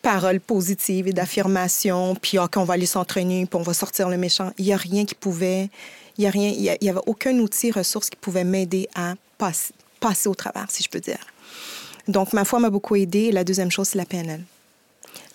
[0.02, 4.18] paroles positives et d'affirmations, puis OK, on va aller s'entraîner, puis on va sortir le
[4.18, 4.52] méchant.
[4.56, 5.68] Il n'y a rien qui pouvait...
[6.16, 10.82] Il n'y avait aucun outil, ressource qui pouvait m'aider à passer passer au travers, si
[10.82, 11.24] je peux dire.
[12.06, 13.32] Donc, ma foi m'a beaucoup aidé.
[13.32, 14.42] la deuxième chose, c'est la PNL.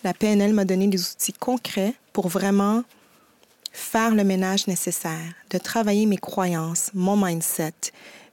[0.02, 2.82] La PNL m'a donné des outils concrets pour vraiment
[3.72, 7.74] faire le ménage nécessaire, de travailler mes croyances, mon mindset,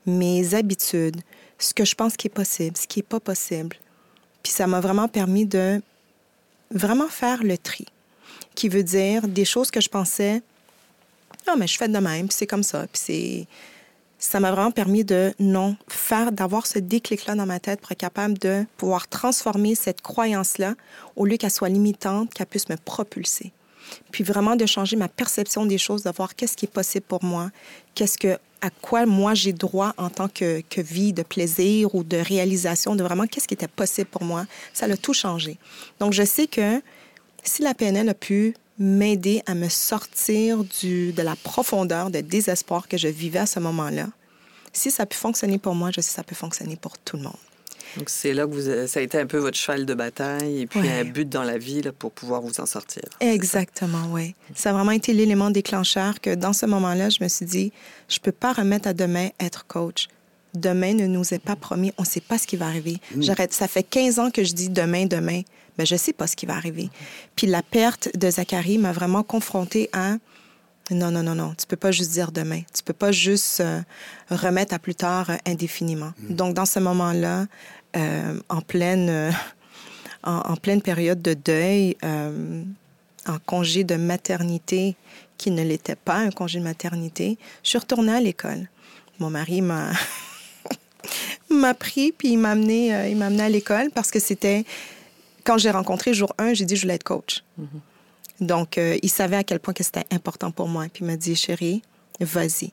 [0.05, 1.21] mes habitudes,
[1.57, 3.75] ce que je pense qui est possible, ce qui n'est pas possible.
[4.43, 5.81] Puis ça m'a vraiment permis de
[6.71, 7.85] vraiment faire le tri,
[8.55, 10.41] qui veut dire des choses que je pensais,
[11.47, 13.47] non, mais je fais de même, puis c'est comme ça, puis c'est
[14.21, 17.97] ça m'a vraiment permis de non faire, d'avoir ce déclic-là dans ma tête pour être
[17.97, 20.75] capable de pouvoir transformer cette croyance-là
[21.15, 23.51] au lieu qu'elle soit limitante, qu'elle puisse me propulser.
[24.11, 27.23] Puis vraiment de changer ma perception des choses, de voir qu'est-ce qui est possible pour
[27.23, 27.49] moi,
[27.95, 32.03] qu'est-ce que, à quoi moi j'ai droit en tant que, que vie de plaisir ou
[32.03, 34.45] de réalisation, de vraiment qu'est-ce qui était possible pour moi.
[34.71, 35.57] Ça l'a tout changé.
[35.99, 36.79] Donc je sais que
[37.43, 42.87] si la PNL a pu m'aider à me sortir du, de la profondeur de désespoir
[42.87, 44.07] que je vivais à ce moment-là.
[44.73, 47.23] Si ça peut fonctionner pour moi, je sais que ça peut fonctionner pour tout le
[47.23, 47.33] monde.
[47.97, 50.67] Donc c'est là que vous, ça a été un peu votre cheval de bataille et
[50.67, 53.03] puis un but dans la vie là, pour pouvoir vous en sortir.
[53.19, 54.33] Exactement, oui.
[54.55, 57.71] Ça a vraiment été l'élément déclencheur que dans ce moment-là, je me suis dit,
[58.07, 60.07] je peux pas remettre à demain être coach.
[60.53, 62.97] Demain ne nous est pas promis, on ne sait pas ce qui va arriver.
[63.15, 63.21] Mm.
[63.23, 63.53] J'arrête.
[63.53, 65.41] Ça fait 15 ans que je dis demain, demain
[65.81, 66.91] ben, je ne sais pas ce qui va arriver.
[67.35, 70.17] Puis la perte de Zachary m'a vraiment confrontée à
[70.91, 72.61] non, non, non, non, tu peux pas juste dire demain.
[72.71, 73.81] Tu peux pas juste euh,
[74.29, 76.11] remettre à plus tard euh, indéfiniment.
[76.19, 76.35] Mm.
[76.35, 77.47] Donc, dans ce moment-là,
[77.95, 79.33] euh, en, pleine,
[80.23, 84.95] en, pleine période de deuil, en congé de maternité
[85.37, 88.69] qui ne l'était pas, un congé de maternité, je suis retournée à l'école.
[89.17, 89.91] Mon mari m'a
[91.49, 94.65] m'a pris puis il m'a amené, il m'a amené à l'école parce que c'était
[95.43, 97.43] quand j'ai rencontré jour 1, j'ai dit je voulais être coach.
[97.59, 97.65] Mm-hmm.
[98.41, 100.85] Donc, euh, il savait à quel point que c'était important pour moi.
[100.91, 101.83] Puis il m'a dit, chérie,
[102.19, 102.71] vas-y.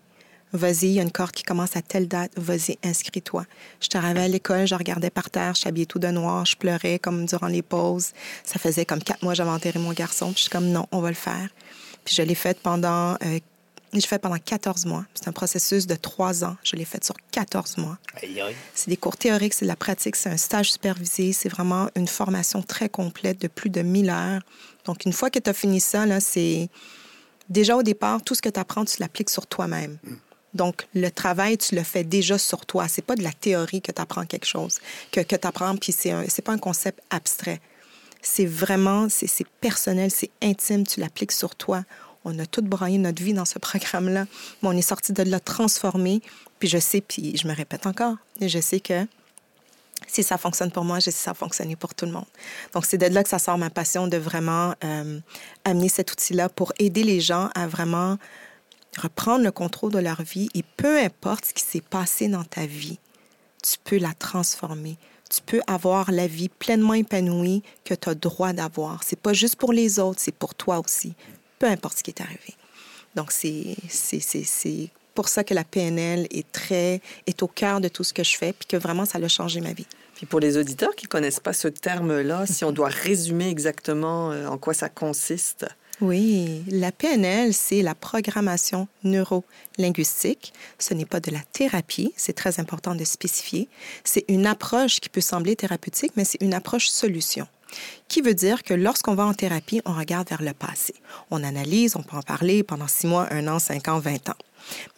[0.55, 2.33] Vas-y, il y a une corde qui commence à telle date.
[2.37, 3.45] Vas-y, inscris-toi.
[3.83, 6.99] Je t'arrivais à l'école, je regardais par terre, je habillais tout de noir, je pleurais
[6.99, 8.13] comme durant les pauses.
[8.45, 10.29] Ça faisait comme quatre mois que j'avais enterré mon garçon.
[10.33, 11.51] Puis je suis comme, non, on va le faire.
[12.07, 13.39] Puis je l'ai fait pendant euh,
[13.95, 15.05] Et je fais pendant 14 mois.
[15.15, 16.57] C'est un processus de trois ans.
[16.63, 17.99] Je l'ai fait sur 14 mois.
[18.75, 22.09] C'est des cours théoriques, c'est de la pratique, c'est un stage supervisé, c'est vraiment une
[22.09, 24.43] formation très complète de plus de 1000 heures.
[24.85, 26.69] Donc, une fois que tu as fini ça, là, c'est
[27.49, 29.99] déjà au départ, tout ce que tu apprends, tu l'appliques sur toi-même.
[30.55, 32.89] Donc, le travail, tu le fais déjà sur toi.
[32.89, 34.79] C'est pas de la théorie que tu apprends quelque chose,
[35.13, 37.61] que, que tu apprends, puis c'est c'est pas un concept abstrait.
[38.23, 41.85] C'est vraiment, c'est personnel, c'est intime, tu l'appliques sur toi.
[42.31, 44.27] On a tout broyé notre vie dans ce programme-là,
[44.63, 46.21] mais on est sorti de là transformé.
[46.59, 49.07] Puis je sais, puis je me répète encore, je sais que
[50.07, 52.27] si ça fonctionne pour moi, je sais que ça a fonctionné pour tout le monde.
[52.75, 55.19] Donc, c'est de là que ça sort ma passion de vraiment euh,
[55.65, 58.17] amener cet outil-là pour aider les gens à vraiment
[58.99, 62.67] reprendre le contrôle de leur vie et peu importe ce qui s'est passé dans ta
[62.67, 62.99] vie,
[63.63, 64.99] tu peux la transformer.
[65.31, 69.03] Tu peux avoir la vie pleinement épanouie que tu as droit d'avoir.
[69.03, 71.15] C'est pas juste pour les autres, c'est pour toi aussi.
[71.59, 72.55] Peu importe ce qui est arrivé.
[73.15, 73.77] Donc, c'est
[75.15, 78.37] pour ça que la PNL est très est au cœur de tout ce que je
[78.37, 79.87] fais, puis que vraiment, ça a changé ma vie.
[80.15, 84.33] Puis pour les auditeurs qui ne connaissent pas ce terme-là, si on doit résumer exactement
[84.33, 85.67] euh, en quoi ça consiste.
[86.01, 90.53] Oui, la PNL, c'est la programmation neuro-linguistique.
[90.79, 93.69] Ce n'est pas de la thérapie, c'est très important de spécifier.
[94.05, 97.49] C'est une approche qui peut sembler thérapeutique, mais c'est une approche solution.
[98.09, 100.95] Qui veut dire que lorsqu'on va en thérapie, on regarde vers le passé.
[101.31, 104.37] On analyse, on peut en parler pendant six mois, un an, cinq ans, vingt ans.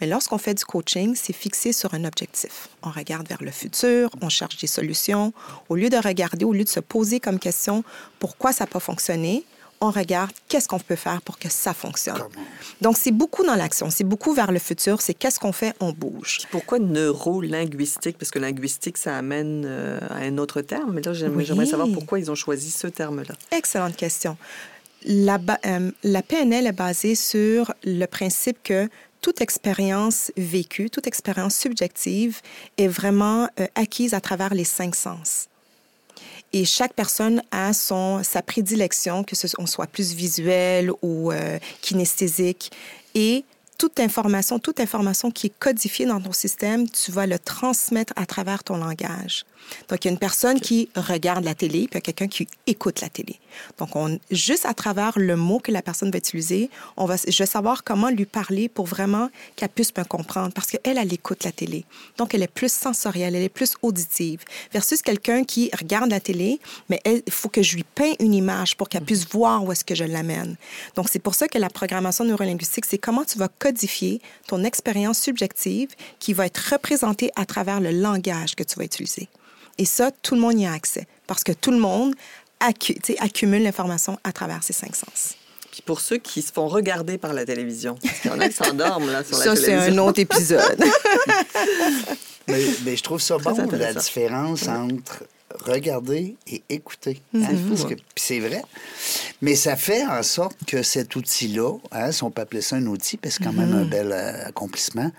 [0.00, 2.68] Mais lorsqu'on fait du coaching, c'est fixé sur un objectif.
[2.82, 5.32] On regarde vers le futur, on cherche des solutions.
[5.68, 7.84] Au lieu de regarder, au lieu de se poser comme question
[8.18, 9.44] pourquoi ça n'a pas fonctionné,
[9.80, 12.18] on regarde qu'est-ce qu'on peut faire pour que ça fonctionne.
[12.80, 15.92] Donc, c'est beaucoup dans l'action, c'est beaucoup vers le futur, c'est qu'est-ce qu'on fait, on
[15.92, 16.38] bouge.
[16.50, 18.18] Pourquoi neuro-linguistique?
[18.18, 20.92] Parce que linguistique, ça amène euh, à un autre terme.
[20.94, 21.66] Mais là, j'aimerais Oui.
[21.66, 23.34] savoir pourquoi ils ont choisi ce terme-là.
[23.52, 24.36] Excellente question.
[25.04, 28.88] La, euh, la PNL est basée sur le principe que
[29.22, 32.40] toute expérience vécue, toute expérience subjective
[32.78, 35.46] est vraiment euh, acquise à travers les cinq sens.
[36.52, 42.72] Et chaque personne a son, sa prédilection, que ce soit plus visuel ou euh, kinesthésique.
[43.14, 43.44] Et
[43.80, 48.26] toute information, toute information qui est codifiée dans ton système, tu vas le transmettre à
[48.26, 49.46] travers ton langage.
[49.88, 52.28] Donc, il y a une personne qui regarde la télé, puis il y a quelqu'un
[52.28, 53.38] qui écoute la télé.
[53.78, 57.36] Donc, on, juste à travers le mot que la personne va utiliser, on va, je
[57.38, 61.44] vais savoir comment lui parler pour vraiment qu'elle puisse me comprendre, parce qu'elle, elle écoute
[61.44, 61.84] la télé.
[62.18, 64.40] Donc, elle est plus sensorielle, elle est plus auditive,
[64.72, 68.76] versus quelqu'un qui regarde la télé, mais il faut que je lui peins une image
[68.76, 70.56] pour qu'elle puisse voir où est-ce que je l'amène.
[70.96, 73.69] Donc, c'est pour ça que la programmation neurolinguistique, c'est comment tu vas codifier
[74.46, 79.28] ton expérience subjective qui va être représentée à travers le langage que tu vas utiliser.
[79.78, 82.14] Et ça, tout le monde y a accès parce que tout le monde
[82.60, 85.34] accu- accumule l'information à travers ses cinq sens.
[85.70, 88.48] Puis pour ceux qui se font regarder par la télévision, parce qu'il y en a
[88.48, 90.04] qui s'endorment là, sur la Ça, c'est télévision.
[90.04, 90.84] un autre épisode.
[92.48, 95.22] Mais, mais je trouve ça bon, la différence entre
[95.64, 97.20] regarder et écouter.
[97.34, 97.44] Mm-hmm.
[97.44, 98.62] hein, parce que- puis c'est vrai.
[99.42, 102.86] Mais ça fait en sorte que cet outil-là, hein, si on peut appeler ça un
[102.86, 103.82] outil, parce que c'est quand même Mm-hmm.
[103.82, 105.10] un bel euh, accomplissement,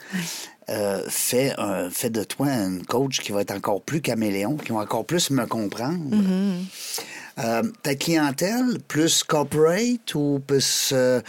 [0.70, 4.72] euh, fait, un- fait de toi une coach qui va être encore plus caméléon, qui
[4.72, 6.00] va encore plus me comprendre.
[7.39, 11.22] Euh, ta clientèle, plus corporate ou plus euh,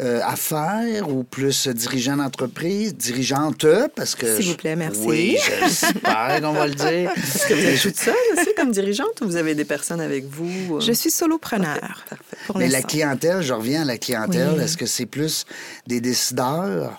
[0.00, 4.36] euh, affaires ou plus dirigeant d'entreprise, dirigeante, parce que...
[4.36, 5.00] S'il vous plaît, merci.
[5.04, 7.10] Oui, j'espère qu'on va le dire.
[7.16, 10.24] Est-ce que vous êtes toute seule aussi comme dirigeante ou vous avez des personnes avec
[10.24, 10.80] vous?
[10.80, 12.04] Je suis solopreneur.
[12.08, 12.36] Parfait.
[12.46, 14.62] pour Mais la clientèle, je reviens à la clientèle, Oui.
[14.62, 15.44] est-ce que c'est plus
[15.86, 16.96] des décideurs?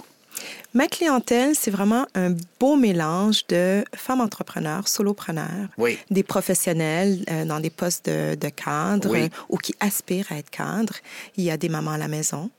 [0.75, 5.97] Ma clientèle, c'est vraiment un beau mélange de femmes entrepreneurs, solopreneurs, Oui.
[6.11, 9.21] des professionnels euh, dans des postes de, de cadre Oui.
[9.23, 10.95] euh, ou qui aspirent à être cadre.
[11.37, 12.49] Il y a des mamans à la maison.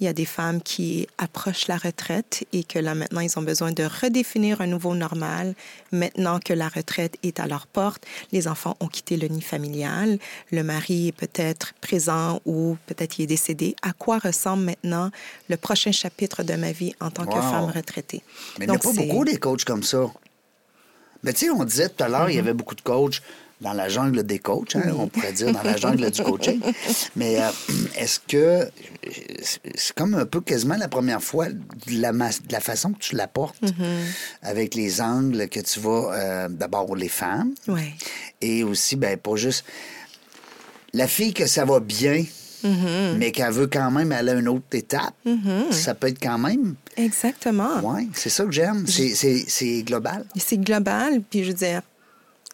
[0.00, 3.42] Il y a des femmes qui approchent la retraite et que là, maintenant, ils ont
[3.42, 5.54] besoin de redéfinir un nouveau normal.
[5.92, 10.18] Maintenant que la retraite est à leur porte, les enfants ont quitté le nid familial.
[10.52, 13.74] Le mari est peut-être présent ou peut-être il est décédé.
[13.82, 15.10] À quoi ressemble maintenant
[15.48, 18.22] le prochain chapitre de ma vie en tant que femme retraitée?
[18.58, 20.10] Mais il n'y a pas beaucoup des coachs comme ça.
[21.22, 22.32] Mais tu sais, on disait tout à l'heure, Mm-hmm.
[22.32, 23.22] il y avait beaucoup de coachs
[23.60, 26.60] dans la jungle des coachs, hein, on pourrait dire dans la jungle du coaching.
[27.16, 27.48] Mais euh,
[27.96, 28.68] est-ce que
[29.74, 31.60] c'est comme un peu quasiment la première fois de
[32.00, 34.02] la, mas- de la façon que tu l'apportes, Mm-hmm.
[34.42, 37.94] avec les angles que tu vas euh, d'abord les femmes Ouais.
[38.42, 39.64] et aussi, ben, pas juste
[40.92, 42.24] la fille que ça va bien,
[42.64, 43.16] Mm-hmm.
[43.18, 45.14] mais qu'elle veut quand même aller à une autre étape,
[45.70, 46.74] ça peut être quand même.
[46.96, 47.80] Exactement.
[47.82, 48.86] Oui, c'est ça que j'aime.
[48.86, 50.24] C'est- global.
[50.36, 51.82] C'est global, puis je veux dire,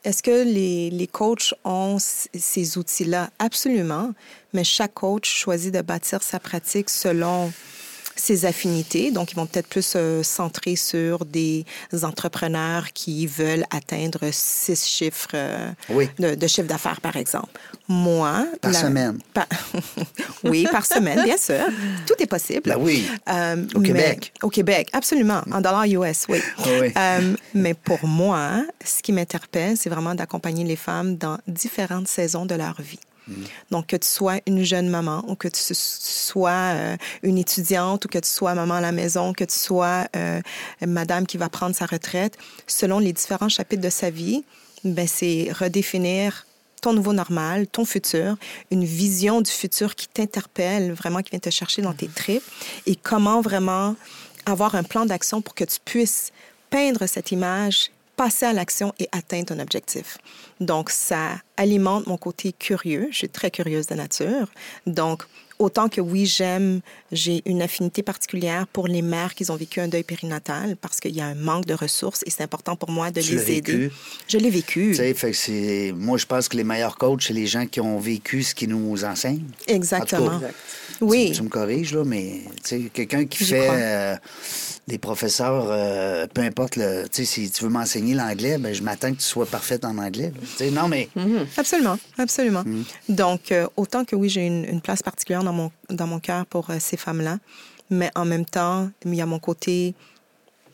[0.05, 3.31] est-ce que les, les coachs ont ces outils-là?
[3.39, 4.13] Absolument,
[4.53, 7.53] mais chaque coach choisit de bâtir sa pratique selon
[8.17, 9.11] ses affinités.
[9.11, 11.65] Donc, ils vont peut-être plus se centrer sur des
[12.03, 16.09] entrepreneurs qui veulent atteindre six chiffres euh, Oui.
[16.19, 17.49] de, de chiffre d'affaires, par exemple.
[17.89, 18.47] Moi...
[18.61, 19.19] Par semaine.
[19.35, 19.47] par-
[20.45, 21.65] oui, par semaine, bien sûr.
[22.07, 22.63] Tout est possible.
[22.65, 23.07] Ben oui.
[23.29, 24.33] Euh, Au mais- Québec.
[24.43, 25.43] Au Québec, absolument.
[25.53, 26.39] En dollars US, oui.
[26.67, 26.93] Oui.
[26.97, 32.47] Euh, mais pour moi, ce qui m'interpelle, c'est vraiment d'accompagner les femmes dans différentes saisons
[32.47, 33.01] de leur vie.
[33.71, 38.09] Donc, que tu sois une jeune maman ou que tu sois euh, une étudiante ou
[38.09, 40.41] que tu sois maman à la maison, que tu sois euh,
[40.87, 44.45] madame qui va prendre sa retraite, selon les différents chapitres de sa vie,
[44.85, 46.47] ben, c'est redéfinir
[46.81, 48.37] ton nouveau normal, ton futur,
[48.73, 52.43] une vision du futur qui t'interpelle, vraiment qui vient te chercher dans tes tripes
[52.87, 53.95] et comment vraiment
[54.47, 56.33] avoir un plan d'action pour que tu puisses
[56.71, 60.19] peindre cette image, passer à l'action et atteindre ton objectif.
[60.61, 63.09] Donc, ça alimente mon côté curieux.
[63.11, 64.49] Je suis très curieuse de nature.
[64.87, 65.25] Donc,
[65.59, 69.89] autant que oui, j'aime, j'ai une affinité particulière pour les mères qui ont vécu un
[69.89, 73.11] deuil périnatal parce qu'il y a un manque de ressources et c'est important pour moi
[73.11, 73.73] de Tu les aider.
[73.73, 73.93] vécu?
[74.29, 74.89] Je l'ai vécu.
[74.91, 75.93] Tu sais, fait.
[75.93, 78.71] Moi, je pense que les meilleurs coachs, c'est les gens qui ont vécu ce qu'ils
[78.71, 79.45] nous enseignent.
[79.67, 80.27] Exactement.
[80.27, 80.53] En tout cas,
[81.01, 81.27] Oui.
[81.31, 84.19] Tu, tu me corriges, là, mais tu sais, quelqu'un qui fait
[84.89, 88.83] des professeurs, euh, peu importe, le, tu sais, si tu veux m'enseigner l'anglais, ben, je
[88.83, 90.33] m'attends que tu sois parfaite en anglais.
[90.73, 91.09] non, mais
[91.57, 92.65] Absolument, absolument.
[93.09, 96.47] Donc, euh, autant que oui, j'ai une, une place particulière dans mon, dans mon cœur
[96.47, 97.39] pour euh, ces femmes-là,
[97.91, 99.95] mais en même temps, il y a mon côté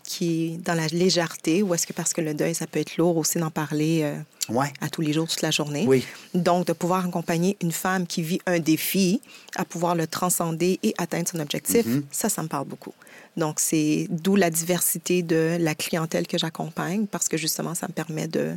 [0.09, 2.97] qui est dans la légèreté, ou est-ce que parce que le deuil, ça peut être
[2.97, 4.17] lourd aussi d'en parler euh,
[4.49, 4.73] ouais.
[4.81, 5.85] à tous les jours, toute la journée?
[5.87, 6.03] Oui.
[6.33, 9.21] Donc, de pouvoir accompagner une femme qui vit un défi
[9.55, 12.95] à pouvoir le transcender et atteindre son objectif, ça, ça me parle beaucoup.
[13.37, 17.93] Donc, c'est d'où la diversité de la clientèle que j'accompagne, parce que justement, ça me
[17.93, 18.57] permet de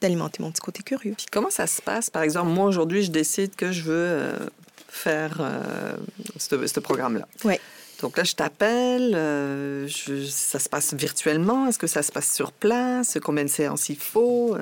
[0.00, 1.14] d'alimenter mon petit côté curieux.
[1.16, 2.08] Puis comment ça se passe?
[2.08, 4.38] Par exemple, moi, aujourd'hui, je décide que je veux euh,
[4.88, 5.96] faire euh,
[6.36, 7.26] ce, ce programme-là.
[7.42, 7.56] Oui.
[8.00, 9.12] Donc là, je t'appelle.
[9.14, 9.88] euh,
[10.28, 11.66] ça se passe virtuellement?
[11.68, 13.18] Est-ce que ça se passe sur place?
[13.22, 14.56] Combien de séances il faut?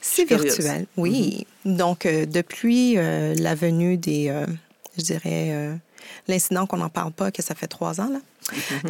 [0.00, 1.46] C'est virtuel, oui.
[1.64, 4.46] Donc, euh, depuis euh, la venue des, euh,
[4.98, 5.74] je dirais, euh,
[6.26, 8.18] l'incident qu'on n'en parle pas, que ça fait trois ans, là.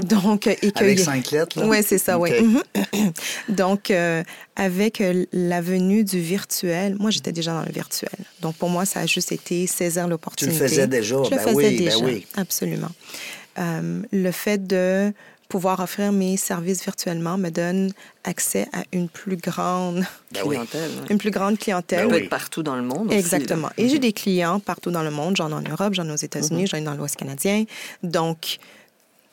[0.04, 1.66] Donc, et que Avec cinq lettres, là?
[1.66, 2.30] Oui, c'est ça, oui.
[2.40, 3.12] Mhm.
[3.50, 4.22] Donc, euh,
[4.56, 8.08] avec la venue du virtuel, moi, j'étais déjà dans le virtuel.
[8.40, 10.56] Donc, pour moi, ça a juste été saisir l'opportunité.
[10.58, 12.26] faisais déjà, Je le ben faisais oui, ben déjà, oui.
[12.36, 12.90] absolument.
[13.58, 15.12] Euh, le fait de
[15.48, 17.92] pouvoir offrir mes services virtuellement me donne
[18.24, 20.90] accès à une plus grande, Ben clientèle.
[21.10, 21.98] une plus grande clientèle.
[21.98, 22.22] Ça Ben peut oui.
[22.24, 23.08] être partout dans le monde.
[23.08, 23.18] aussi.
[23.18, 23.68] Exactement.
[23.76, 25.36] Et j'ai des clients partout dans le monde.
[25.36, 26.16] J'en ai en Europe, j'en ai aux.
[26.16, 27.64] États-Unis, j'en ai dans l'Ouest canadien.
[28.02, 28.58] Donc,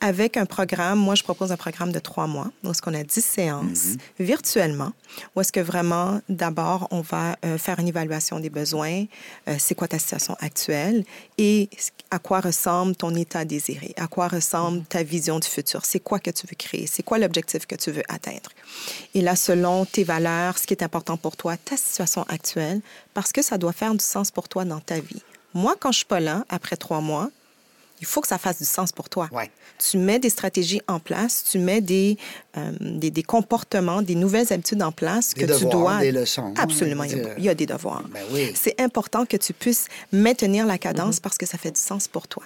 [0.02, 3.04] avec un programme, moi, je propose un programme de trois mois, où est-ce qu'on a
[3.04, 3.98] 10 séances Mm-hmm.
[4.20, 4.92] virtuellement,
[5.36, 9.06] où est-ce que vraiment, d'abord, on va euh, faire une évaluation des besoins,
[9.48, 11.04] euh, c'est quoi ta situation actuelle
[11.38, 11.70] et
[12.12, 16.20] à quoi ressemble ton état désiré, à quoi ressemble ta vision du futur, c'est quoi
[16.20, 18.50] que tu veux créer, c'est quoi l'objectif que tu veux atteindre.
[19.14, 22.82] Et là, selon tes valeurs, ce qui est important pour toi, ta situation actuelle,
[23.14, 25.22] parce que ça doit faire du sens pour toi dans ta vie.
[25.54, 27.30] Moi, quand je suis pas là, après trois mois,
[28.00, 29.28] il faut que ça fasse du sens pour toi.
[29.32, 29.50] Ouais.
[29.78, 32.18] Tu mets des stratégies en place, tu mets des,
[32.58, 36.00] euh, des, des comportements, des nouvelles habitudes en place Des que tu dois.
[36.00, 38.04] des leçons, Absolument, il y, a, dire- il y a des devoirs.
[38.12, 38.52] Ben oui.
[38.56, 42.28] C'est important que tu puisses maintenir la cadence parce que ça fait du sens pour
[42.28, 42.44] toi.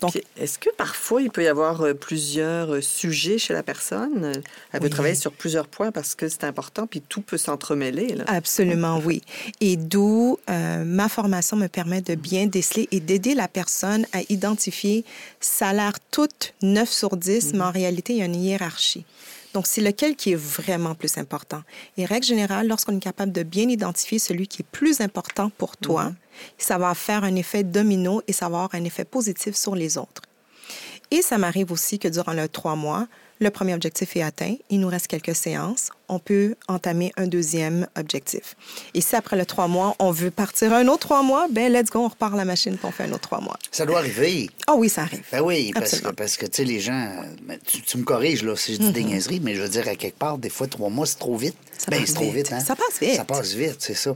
[0.00, 4.24] Donc, Est-ce que parfois il peut y avoir euh, plusieurs euh, sujets chez la personne?
[4.24, 4.32] Euh,
[4.72, 4.90] Elle peut Oui.
[4.90, 8.16] travailler sur plusieurs points parce que c'est important, puis tout peut s'entremêler.
[8.26, 9.22] Absolument, oui.
[9.60, 14.20] Et d'où euh, ma formation me permet de bien déceler et d'aider la personne à
[14.28, 15.04] identifier,
[15.40, 19.04] ça a l'air toute 9 sur 10, mais en réalité, il y a une hiérarchie.
[19.54, 21.62] Donc, c'est lequel qui est vraiment plus important?
[21.98, 25.76] Et règle générale, lorsqu'on est capable de bien identifier celui qui est plus important pour
[25.76, 26.12] toi,
[26.58, 29.98] ça va faire un effet domino et ça va avoir un effet positif sur les
[29.98, 30.22] autres.
[31.10, 33.06] Et ça m'arrive aussi que durant le trois mois,
[33.42, 37.86] le premier objectif est atteint, il nous reste quelques séances, on peut entamer un deuxième
[37.98, 38.54] objectif.
[38.94, 41.90] Et si après le trois mois, on veut partir un autre trois mois, ben let's
[41.90, 43.56] go, on repart la machine pour on fait un autre trois mois.
[43.70, 44.48] Ça doit arriver.
[44.66, 45.22] Ah oui, ça arrive.
[45.32, 46.14] Ben oui, parce que, Absolument.
[46.16, 47.10] parce que tu sais, les gens,
[47.42, 49.88] ben, tu, tu me corriges là, si je dis des niaiseries, mais je veux dire,
[49.88, 51.56] à quelque part, des fois, trois mois, c'est trop vite.
[51.78, 52.34] Ça ben, passe c'est trop vite.
[52.48, 52.60] vite, hein?
[52.60, 53.16] Ça passe vite.
[53.16, 54.14] Ça passe vite, c'est ça.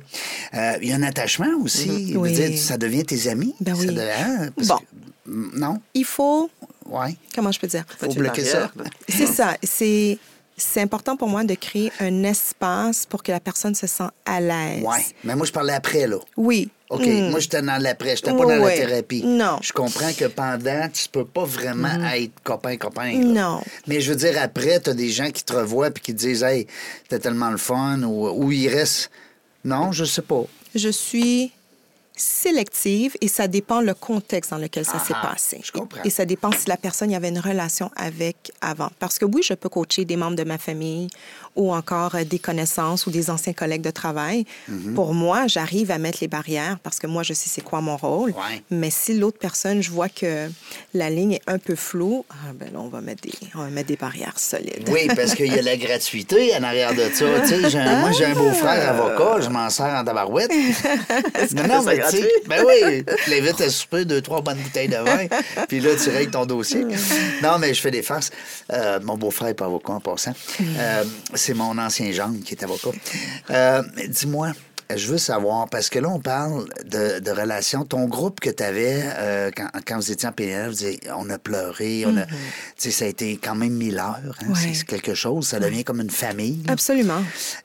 [0.54, 2.12] Euh, Il y a un attachement aussi.
[2.16, 2.32] Oui.
[2.32, 3.54] dire, ça devient tes amis.
[3.60, 3.98] Ben Ça oui.
[3.98, 4.76] hein, parce Bon.
[4.76, 4.84] que-
[5.28, 5.80] Mm, non?
[5.94, 6.48] Il faut,
[6.88, 7.16] Ouais.
[7.34, 7.84] comment je peux dire?
[7.98, 8.70] Faut bloquer ça.
[9.08, 10.18] C'est ça, c'est...
[10.58, 14.40] C'est important pour moi de créer un espace pour que la personne se sente à
[14.40, 14.82] l'aise.
[14.82, 15.04] Ouais.
[15.22, 16.16] Mais moi, je parlais après, là.
[16.34, 16.70] Oui.
[16.88, 17.28] OK, Mm.
[17.28, 18.74] moi, j'étais dans l'après, j'étais pas Oui, dans la oui.
[18.74, 19.22] thérapie.
[19.22, 19.58] Non.
[19.60, 23.18] Je comprends que pendant, tu peux pas vraiment être copain-copain.
[23.18, 23.60] Non.
[23.86, 26.20] Mais je veux dire, après, tu as des gens qui te revoient puis qui te
[26.20, 26.66] disent, hey,
[27.02, 29.10] c'était tellement le fun, ou, ou ils restent.
[29.62, 30.44] Non, je sais pas.
[30.74, 31.52] Je suis
[32.16, 35.60] sélective et ça dépend le contexte dans lequel ça s'est Ah, passé.
[35.62, 36.02] je comprends.
[36.04, 38.90] Et ça dépend si la personne y avait une relation avec avant.
[38.98, 41.08] Parce que oui, je peux coacher des membres de ma famille
[41.54, 44.44] ou encore euh, des connaissances ou des anciens collègues de travail.
[44.68, 44.94] Mhm.
[44.94, 47.96] Pour moi, j'arrive à mettre les barrières parce que moi, je sais c'est quoi mon
[47.96, 48.30] rôle.
[48.30, 48.62] Ouais.
[48.70, 50.50] Mais si l'autre personne, je vois que
[50.94, 53.68] la ligne est un peu floue, ah, ben là, on va mettre des, on va
[53.68, 54.88] mettre des barrières solides.
[54.90, 57.24] Oui, parce qu'il y a la gratuité en arrière de ça.
[58.00, 60.50] Moi, j'ai un beau-frère avocat, je m'en sers en tabarouette.
[61.54, 62.48] non, non, mais tu sais, gratuit?
[62.48, 65.26] ben oui, tu l'invites à souper deux, trois bonnes bouteilles de vin,
[65.68, 66.84] puis là, tu règles ton dossier.
[67.42, 68.30] Non, mais je fais des farces.
[68.72, 70.32] Euh, mon beau-frère n'est pas avocat en passant.
[70.60, 71.04] Euh,
[71.34, 72.90] c'est mon ancien gendre qui est avocat.
[73.50, 74.52] Euh, Dis-moi,
[74.94, 77.84] je veux savoir, parce que là, on parle de, de relations.
[77.84, 79.02] Ton groupe que tu avais
[79.56, 82.26] quand, quand vous étiez en PNL, vous disiez, on a pleuré, on a,
[82.76, 84.36] sais, ça a été quand même mille heures.
[84.42, 84.72] hein, Ouais.
[84.74, 86.62] C'est quelque chose, ça devient comme une famille.
[86.68, 87.22] Absolument.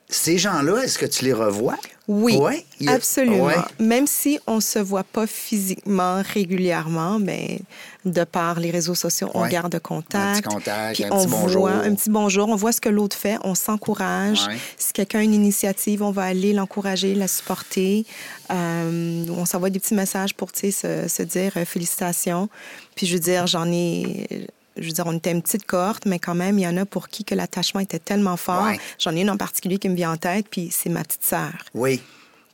[0.10, 1.78] Ces gens-là, est-ce que tu les revois?
[2.08, 3.50] Oui, Ouais, a- absolument.
[3.80, 7.60] Même si on se voit pas physiquement régulièrement, mais
[8.06, 10.16] de par les réseaux sociaux, on garde contact.
[10.18, 11.62] Un petit contact, puis un on petit bonjour.
[11.62, 14.48] voit un petit bonjour, on voit ce que l'autre fait, on s'encourage.
[14.48, 14.58] Ouais.
[14.78, 18.06] Si quelqu'un a une initiative, on va aller l'encourager, la supporter.
[18.52, 22.50] Euh, on s'envoie des petits messages pour se, se dire euh, félicitations.
[22.96, 24.48] Puis je veux dire, j'en ai.
[24.78, 26.86] Je veux dire, on était une petite cohorte, mais quand même, il y en a
[26.86, 28.64] pour qui que l'attachement était tellement fort.
[28.64, 28.80] Ouais.
[29.00, 31.52] J'en ai une en particulier qui me vient en tête, puis c'est ma petite sœur.
[31.74, 32.02] Oui.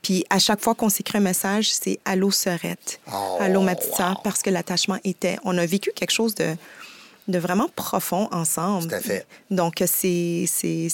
[0.02, 3.00] Puis à chaque fois qu'on s'écrit un message, c'est Allô, sœurette.
[3.12, 4.22] Oh, Allô, ma petite sœur, wow.
[4.24, 5.38] parce que l'attachement était.
[5.44, 6.56] On a vécu quelque chose de,
[7.28, 8.88] de vraiment profond ensemble.
[8.88, 9.26] Tout à fait.
[9.52, 10.48] Donc, c'est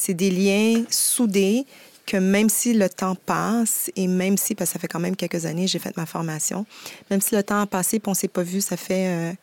[0.10, 1.66] des liens soudés
[2.06, 5.16] que même si le temps passe, et même si, parce que ça fait quand même
[5.16, 6.66] quelques années, j'ai fait ma formation,
[7.10, 9.34] même si le temps a passé et on ne s'est pas vu, ça fait euh,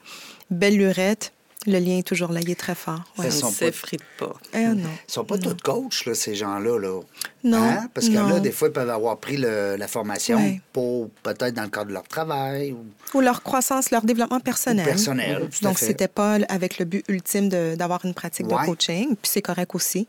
[0.51, 1.33] belle lurette,
[1.67, 3.03] le lien est toujours là, il est très fort.
[3.19, 3.27] Ouais.
[3.29, 4.33] Ils ne pas- s'effrite pas.
[4.55, 4.89] Eh non.
[5.09, 6.79] Ils sont pas tous coachs, là, ces gens-là.
[6.79, 7.01] Là.
[7.45, 7.89] Non, Hein?
[7.93, 8.29] Parce que non.
[8.29, 10.61] là, des fois, ils peuvent avoir pris le- la formation Ouais.
[10.73, 12.73] pour peut-être dans le cadre de leur travail.
[12.73, 12.85] Ou...
[13.19, 14.85] Ou leur croissance, leur développement personnel.
[14.87, 15.87] personnel, tout Donc, fait.
[15.87, 18.63] c'était pas avec le but ultime d'avoir une pratique Ouais.
[18.63, 19.09] de coaching.
[19.17, 20.07] Puis c'est correct aussi.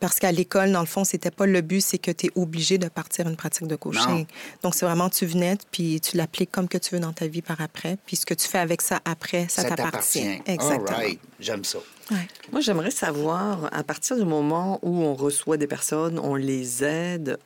[0.00, 2.78] Parce qu'à l'école, dans le fond, c'était pas le but, c'est que tu es obligé
[2.78, 4.02] de partir une pratique de coaching.
[4.20, 4.26] Non.
[4.62, 7.42] Donc, c'est vraiment, tu venais, puis tu l'appliques comme que tu veux dans ta vie
[7.42, 7.96] par après.
[8.06, 10.18] Puis ce que tu fais avec ça après, ça, t'appartient.
[10.46, 10.88] Exactement.
[10.98, 11.20] All right.
[11.40, 11.78] J'aime ça.
[12.10, 12.28] Ouais.
[12.52, 17.38] Moi, j'aimerais savoir, à partir du moment où on reçoit des personnes, on les aide,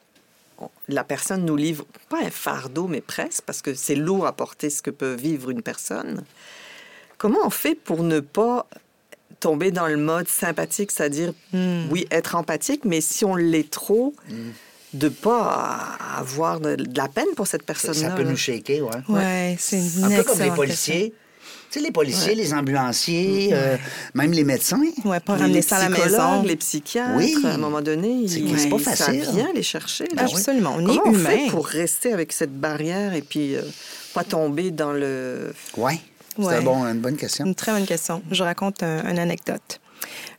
[0.59, 4.32] on- la personne nous livre, pas un fardeau, mais presque, parce que c'est lourd à
[4.32, 6.24] porter ce que peut vivre une personne.
[7.18, 8.66] Comment on fait pour ne pas
[9.41, 11.84] tomber dans le mode sympathique, c'est-à-dire, Hmm.
[11.91, 14.14] oui, être empathique, mais si on l'est trop,
[14.95, 18.09] de pas avoir de, de la peine pour cette Ça, personne-là.
[18.11, 18.30] ça peut là.
[18.30, 18.97] nous shaker, ouais.
[19.09, 21.12] Ouais, c'est une Un peu comme les policiers.
[21.70, 23.76] Tu sais, les policiers, les ambulanciers, euh,
[24.14, 24.80] même les médecins.
[25.05, 26.43] Ouais, pas Les ramener ça à la maison.
[26.43, 27.36] les psychiatres, Oui.
[27.45, 29.26] à un moment donné, C'est- ils- c'est pas ça facile.
[29.34, 30.05] vient les chercher.
[30.16, 30.22] là.
[30.22, 31.28] Absolument, on Comment est on humain.
[31.28, 33.61] fait pour rester avec cette barrière et puis euh,
[34.14, 35.53] pas tomber dans le...
[35.76, 36.01] Oui.
[36.39, 36.61] C'est Ouais.
[36.62, 37.45] bon- une bonne question.
[37.47, 38.22] Une très bonne question.
[38.30, 39.80] Je raconte un- une anecdote.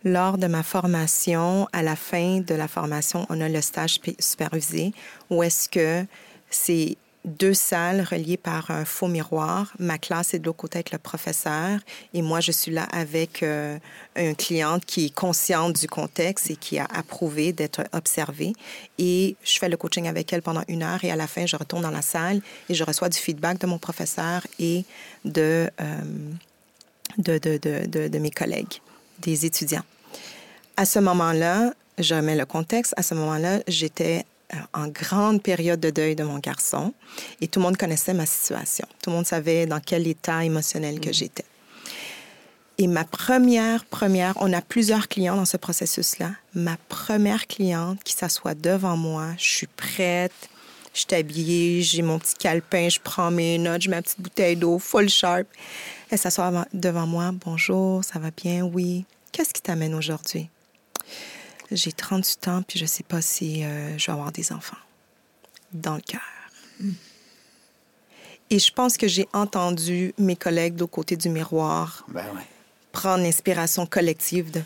[0.06, 4.93] Lors de ma formation, à la fin de la formation, on a le stage supervisé
[5.30, 6.06] où est-ce que
[6.50, 6.95] c'est
[7.30, 9.73] deux salles reliées par un faux miroir.
[9.80, 11.80] Ma classe est de l'autre côté avec le professeur
[12.13, 13.77] et moi, je suis là avec euh,
[14.15, 18.53] une cliente qui est consciente du contexte et qui a approuvé d'être observée.
[18.97, 21.55] Et je fais le coaching avec elle pendant une heure et à la fin, je
[21.55, 24.84] retourne dans la salle et je reçois du feedback de mon professeur et
[25.25, 25.69] de...
[25.80, 26.01] euh,
[27.17, 28.82] de, de, de, de, mes collègues,
[29.19, 29.84] des étudiants.
[30.77, 34.38] À ce moment-là, je remets le contexte, à ce moment-là, j'étais euh,
[34.74, 36.93] en grande période de deuil de mon garçon
[37.41, 38.88] et tout le monde connaissait ma situation.
[39.02, 41.45] Tout le monde savait dans quel état émotionnel que j'étais.
[42.78, 46.32] Et ma première, première, on a plusieurs clients dans ce processus-là.
[46.54, 50.32] Ma première cliente qui s'assoit devant moi, je suis prête,
[50.93, 54.56] je suis habillée, j'ai mon petit calepin, je prends mes notes, mets ma petite bouteille
[54.56, 55.45] d'eau, full sharp.
[56.10, 57.32] Elle s'assoit devant moi.
[57.45, 58.64] Bonjour, ça va bien?
[58.64, 59.06] Oui.
[59.32, 60.50] Qu'est-ce qui t'amène aujourd'hui?
[61.72, 64.78] J'ai 38 ans, puis je sais pas si euh, je vais avoir des enfants.
[65.72, 66.22] Dans le cœur.
[68.49, 72.41] Et je pense que j'ai entendu mes collègues de l'autre côté du miroir Ben ouais.
[72.91, 74.61] prendre l'inspiration collective de,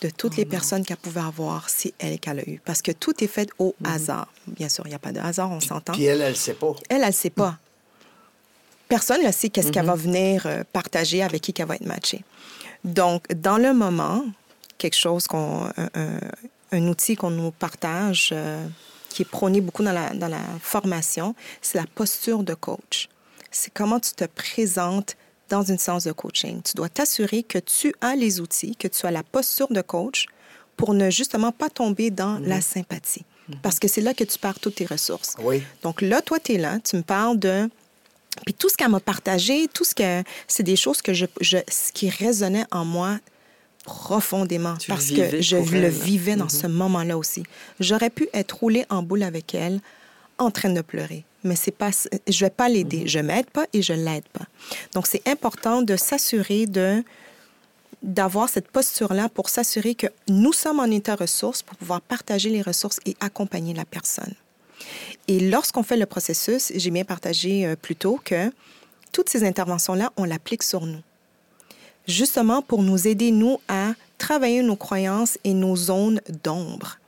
[0.00, 2.60] de toutes les personnes qu'elle pouvait avoir, c'est elle qu'elle a eu.
[2.64, 4.32] Parce que tout est fait au hasard.
[4.48, 5.92] Bien sûr, il n'y a pas de hasard, on s'entend.
[5.92, 6.74] Puis elle, elle ne sait pas.
[6.88, 7.58] Elle, elle ne sait pas.
[8.88, 12.24] Personne ne sait qu'est-ce qu'elle va venir euh, partager avec qui qu'elle va être matchée.
[12.82, 14.24] Donc, dans le moment,
[14.80, 15.66] quelque chose qu'on...
[15.76, 16.20] Un, un-
[16.72, 18.64] un outil qu'on nous partage, euh,
[19.08, 23.08] qui est prôné beaucoup dans la, dans la formation, c'est la posture de coach.
[23.50, 25.16] C'est comment tu te présentes
[25.48, 26.62] dans une séance de coaching.
[26.62, 30.26] Tu dois t'assurer que tu as les outils, que tu as la posture de coach
[30.76, 33.24] pour ne justement pas tomber dans la sympathie.
[33.62, 35.34] Parce que c'est là que tu perds toutes tes ressources.
[35.40, 35.64] Oui.
[35.82, 37.68] Donc là, toi, tu es là, tu me parles de
[38.44, 41.58] Puis tout ce qu'elle m'a partagé, tout ce que c'est des choses que je, je
[41.68, 43.18] ce qui résonnait en moi
[43.94, 45.90] profondément Tu parce que je le elle.
[45.90, 46.60] vivais dans Mhm.
[46.62, 47.42] ce moment-là aussi.
[47.80, 49.80] J'aurais pu être roulée en boule avec elle
[50.38, 51.90] en train de pleurer, mais c'est pas
[52.36, 54.46] je vais pas l'aider, je m'aide pas et je l'aide pas.
[54.94, 57.02] Donc c'est important de s'assurer de
[58.02, 62.62] d'avoir cette posture-là pour s'assurer que nous sommes en état ressources pour pouvoir partager les
[62.62, 64.32] ressources et accompagner la personne.
[65.28, 68.50] Et lorsqu'on fait le processus, j'ai bien partagé euh, plus tôt que
[69.12, 71.02] toutes ces interventions-là, on l'applique sur nous.
[72.10, 76.98] Justement pour nous aider, nous, à travailler nos croyances et nos zones d'ombre,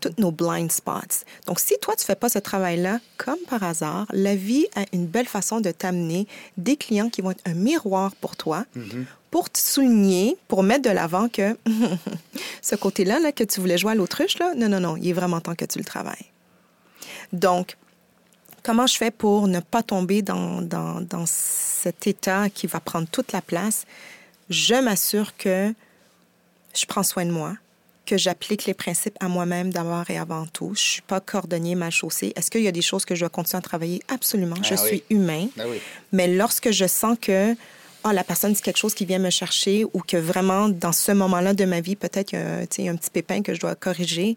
[0.00, 1.24] toutes nos blind spots.
[1.46, 5.06] Donc, si toi, tu fais pas ce travail-là, comme par hasard, la vie a une
[5.06, 6.26] belle façon de t'amener
[6.56, 8.64] des clients qui vont être un miroir pour toi,
[9.30, 11.54] pour te souligner, pour mettre de l'avant que
[12.62, 15.12] ce côté-là là, que tu voulais jouer à l'autruche, là, non, non, non, il est
[15.12, 16.30] vraiment temps que tu le travailles.
[17.34, 17.76] Donc,
[18.62, 23.06] comment je fais pour ne pas tomber dans, dans, dans cet état qui va prendre
[23.06, 23.84] toute la place?
[24.50, 25.74] Je m'assure que
[26.74, 27.54] je prends soin de moi,
[28.04, 30.72] que j'applique les principes à moi-même d'abord et avant tout.
[30.74, 32.32] Je suis pas cordonnier mal chaussé.
[32.36, 34.02] Est-ce qu'il y a des choses que je dois continuer à travailler?
[34.08, 34.56] Absolument.
[34.62, 34.88] je Ah oui.
[34.88, 35.48] suis humain.
[35.58, 35.80] Oui.
[36.12, 37.54] Mais lorsque je sens que
[38.04, 41.10] ah, la personne dit quelque chose qui vient me chercher ou que vraiment, dans ce
[41.10, 44.36] moment-là de ma vie, peut-être qu'il y a un petit pépin que je dois corriger,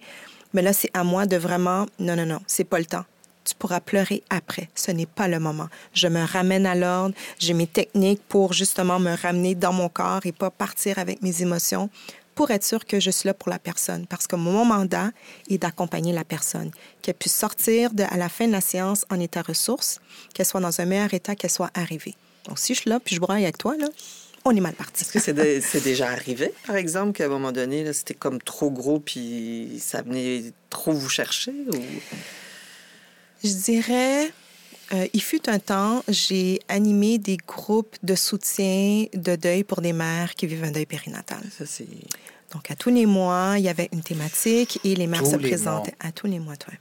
[0.53, 3.05] mais là, c'est à moi de vraiment, non, non, non, c'est pas le temps.
[3.49, 4.69] Tu pourras pleurer après.
[4.75, 5.69] Ce n'est pas le moment.
[5.93, 7.15] Je me ramène à l'ordre.
[7.39, 11.41] J'ai mes techniques pour justement me ramener dans mon corps et pas partir avec mes
[11.41, 11.89] émotions
[12.35, 14.05] pour être sûr que je suis là pour la personne.
[14.07, 15.09] Parce que mon mandat
[15.49, 16.69] est d'accompagner la personne,
[17.01, 19.99] qu'elle puisse sortir de, à la fin de la séance en état ressource,
[20.33, 22.15] qu'elle soit dans un meilleur état qu'elle soit arrivée.
[22.45, 23.87] Donc, si je suis là puis je braille avec toi, là,
[24.45, 25.03] on est mal parti.
[25.03, 28.13] Est-ce que c'est dé- c'est déjà arrivé, par exemple, qu'à un moment donné, là, c'était
[28.13, 31.51] comme trop gros puis ça venait trop vous chercher?
[31.73, 31.77] Ou...
[33.43, 34.31] Je dirais,
[34.93, 39.93] euh, il fut un temps, j'ai animé des groupes de soutien de deuil pour des
[39.93, 41.41] mères qui vivent un deuil périnatal.
[41.57, 41.87] Ça, c'est...
[42.53, 45.35] Donc, à tous les mois, il y avait une thématique et les mères Tous se
[45.37, 45.93] les présentaient.
[45.99, 46.73] À tous les mois, toi.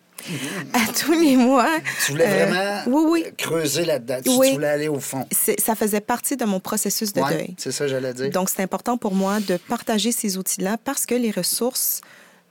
[0.73, 1.69] À tous les mois.
[2.07, 3.33] Tu voulais euh, vraiment oui, oui.
[3.37, 4.19] creuser là-dedans?
[4.25, 4.49] Tu, Oui.
[4.49, 5.27] tu voulais aller au fond?
[5.59, 7.55] Ça faisait partie de mon processus de Ouais, deuil.
[7.59, 8.31] c'est ça, j'allais dire.
[8.31, 12.01] Donc, c'est important pour moi de partager ces outils-là parce que les ressources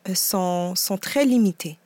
[0.07, 1.77] euh, sont, sont très limitées.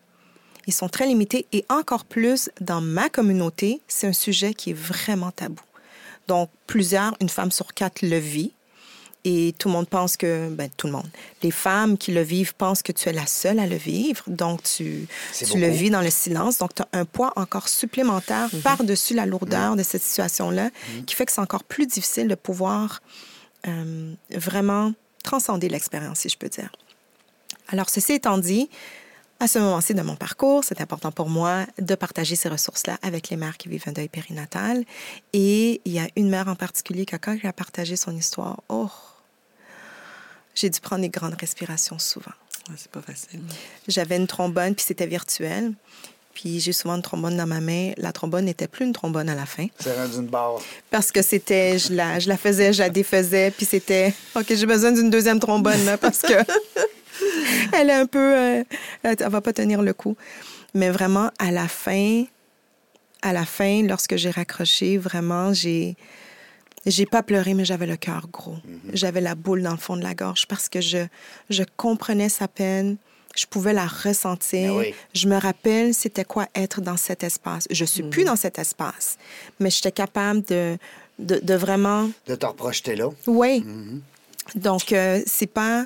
[0.67, 4.77] Ils sont très limités et encore plus dans ma communauté, c'est un sujet qui est
[4.77, 5.61] vraiment tabou.
[6.27, 8.53] Donc, plusieurs, une femme sur quatre le vit.
[9.23, 11.07] Et tout le monde pense que, ben, tout le monde,
[11.43, 14.23] les femmes qui le vivent pensent que tu es la seule à le vivre.
[14.25, 15.07] Donc, tu,
[15.53, 16.57] le vis dans le silence.
[16.57, 20.71] Donc, tu as un poids encore supplémentaire par-dessus la lourdeur de cette situation-là
[21.05, 23.03] qui fait que c'est encore plus difficile de pouvoir
[23.67, 24.93] euh, vraiment
[25.23, 26.71] transcender l'expérience, si je peux dire.
[27.67, 28.69] Alors, ceci étant dit,
[29.41, 33.29] à ce moment-ci de mon parcours, c'est important pour moi de partager ces ressources-là avec
[33.29, 34.83] les mères qui vivent un deuil périnatal.
[35.33, 38.61] Et il y a une mère en particulier qui, quand elle a partagé son histoire,
[38.69, 38.91] oh,
[40.53, 42.33] j'ai dû prendre des grandes respirations souvent.
[42.69, 43.41] Ouais, c'est pas facile.
[43.87, 45.73] J'avais une trombone, puis c'était virtuel.
[46.35, 47.93] Puis j'ai souvent une trombone dans ma main.
[47.97, 49.65] La trombone n'était plus une trombone à la fin.
[49.79, 50.59] C'est rendu une barre.
[50.91, 54.67] Parce que c'était, je la, je la faisais, je la défaisais, puis c'était, OK, j'ai
[54.67, 56.33] besoin d'une deuxième trombone, là, parce que
[57.73, 58.63] elle est un peu, euh,
[59.03, 60.15] elle va pas tenir le coup.
[60.73, 62.23] Mais vraiment, à la fin,
[63.21, 65.95] à la fin, lorsque j'ai raccroché, vraiment, j'ai,
[66.85, 68.55] j'ai pas pleuré, mais j'avais le cœur gros.
[68.93, 71.05] J'avais la boule dans le fond de la gorge parce que je,
[71.49, 72.97] je comprenais sa peine.
[73.35, 74.73] Je pouvais la ressentir.
[74.73, 74.93] Ben oui.
[75.13, 77.65] Je me rappelle c'était quoi être dans cet espace.
[77.71, 79.17] Je suis plus dans cet espace,
[79.59, 80.77] mais j'étais capable de,
[81.17, 83.09] de, de vraiment De te reprojeter là.
[83.27, 83.63] oui.
[84.55, 85.85] Donc, euh, c'est pas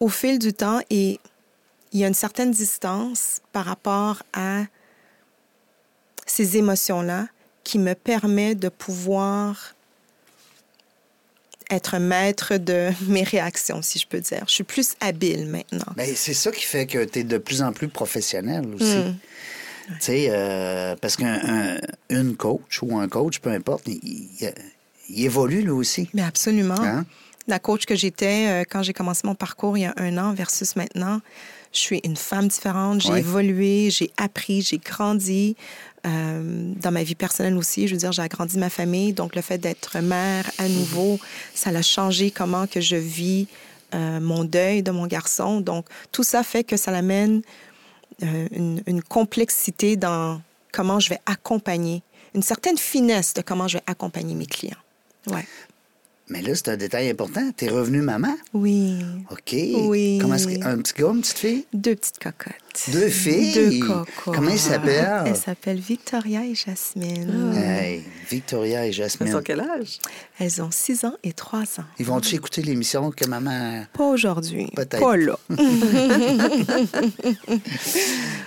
[0.00, 1.18] au fil du temps et
[1.92, 4.64] il y a une certaine distance par rapport à
[6.26, 7.28] ces émotions-là
[7.64, 9.74] qui me permet de pouvoir
[11.70, 14.44] être maître de mes réactions, si je peux dire.
[14.46, 15.92] Je suis plus habile maintenant.
[15.96, 18.96] Ben, c'est ça qui fait que tu es de plus en plus professionnel aussi.
[18.96, 19.14] Hmm.
[19.88, 24.54] Tu sais, euh, parce qu'une coach ou un coach, peu importe, il, il-
[25.10, 26.10] il évolue lui aussi.
[26.12, 26.78] Mais absolument.
[26.78, 27.06] Hein?
[27.48, 30.32] La coach que j'étais euh, quand j'ai commencé mon parcours il y a un an
[30.34, 31.20] versus maintenant,
[31.72, 33.00] je suis une femme différente.
[33.00, 33.18] J'ai Ouais.
[33.20, 35.56] évolué, j'ai appris, j'ai grandi.
[36.06, 39.12] Euh, dans ma vie personnelle aussi, je veux dire, j'ai agrandi ma famille.
[39.12, 41.18] Donc, le fait d'être mère à nouveau,
[41.54, 43.48] ça a changé comment que je vis
[43.94, 45.60] euh, mon deuil de mon garçon.
[45.60, 47.42] Donc, tout ça fait que ça l'amène
[48.22, 50.40] euh, une, une complexité dans
[50.72, 52.02] comment je vais accompagner,
[52.34, 54.76] une certaine finesse de comment je vais accompagner mes clients.
[55.26, 55.46] Ouais.
[56.30, 57.50] Mais là, c'est un détail important.
[57.56, 58.36] T'es revenu maman?
[58.52, 58.98] Oui.
[59.30, 59.54] OK.
[59.54, 60.18] Oui.
[60.20, 61.64] Comment est-ce que- un petit gars, une petite fille?
[61.72, 62.54] Deux petites cocottes.
[62.92, 63.52] Deux filles?
[63.54, 64.04] Deux cocos.
[64.32, 65.22] Comment ils s'appellent?
[65.26, 67.52] Elles s'appellent Victoria et Jasmine.
[67.56, 69.34] Hey, Victoria et Elles Jasmine.
[69.34, 69.98] ont quel âge?
[70.38, 71.84] Elles ont 6 ans et 3 ans.
[71.98, 73.84] Ils vont-tu écouter l'émission que maman.
[73.92, 74.68] Pas aujourd'hui.
[74.76, 75.00] Peut-être.
[75.00, 75.36] Pas là.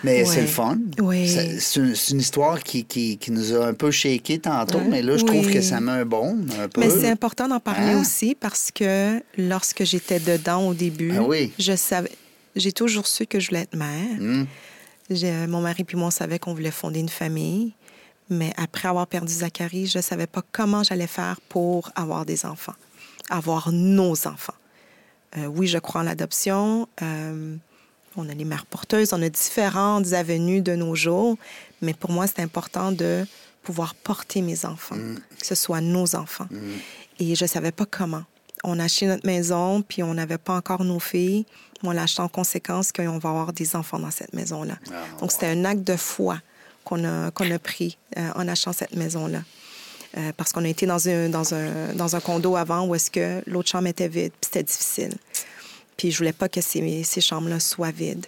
[0.03, 0.26] Mais Ouais.
[0.26, 0.78] c'est le fun.
[0.99, 1.28] Oui.
[1.59, 1.80] C'est
[2.11, 5.45] une, histoire qui, qui, qui nous a un peu shaké tantôt, mais là, je trouve
[5.45, 5.53] Oui.
[5.53, 6.38] que ça met un bon.
[6.59, 6.80] Un peu.
[6.82, 8.01] Mais c'est important d'en parler Hein?
[8.01, 11.51] aussi parce que lorsque j'étais dedans au début, Ah oui.
[11.59, 12.11] je savais,
[12.56, 14.20] j'ai toujours su que je voulais être mère.
[14.20, 14.47] Hum.
[15.10, 17.74] J'ai- Mon mari puis moi, on savait qu'on voulait fonder une famille.
[18.30, 22.45] Mais après avoir perdu Zachary, je ne savais pas comment j'allais faire pour avoir des
[22.45, 22.76] enfants,
[23.30, 24.54] avoir nos enfants.
[25.38, 26.88] Euh, oui, je crois en l'adoption.
[27.02, 27.56] Euh,
[28.16, 31.38] on a les mères porteuses, on a différentes avenues de nos jours.
[31.82, 33.26] Mais pour moi, c'est important de
[33.64, 34.95] pouvoir porter mes enfants,
[35.39, 36.47] que ce soit nos enfants.
[37.20, 38.24] Et je ne savais pas comment.
[38.64, 41.45] On a acheté notre maison, puis on n'avait pas encore nos filles.
[41.84, 44.76] On l'a acheté en conséquence qu'on va avoir des enfants dans cette maison-là.
[45.20, 46.40] Donc, c'était un acte de foi
[46.84, 49.42] qu'on a, qu'on a pris euh, en achetant cette maison-là.
[50.18, 53.10] Euh, parce qu'on a été dans un, dans, un, dans un condo avant où est-ce
[53.10, 55.14] que l'autre chambre était vide, puis c'était difficile.
[56.02, 58.26] Puis je voulais pas que ces, ces chambres-là soient vides.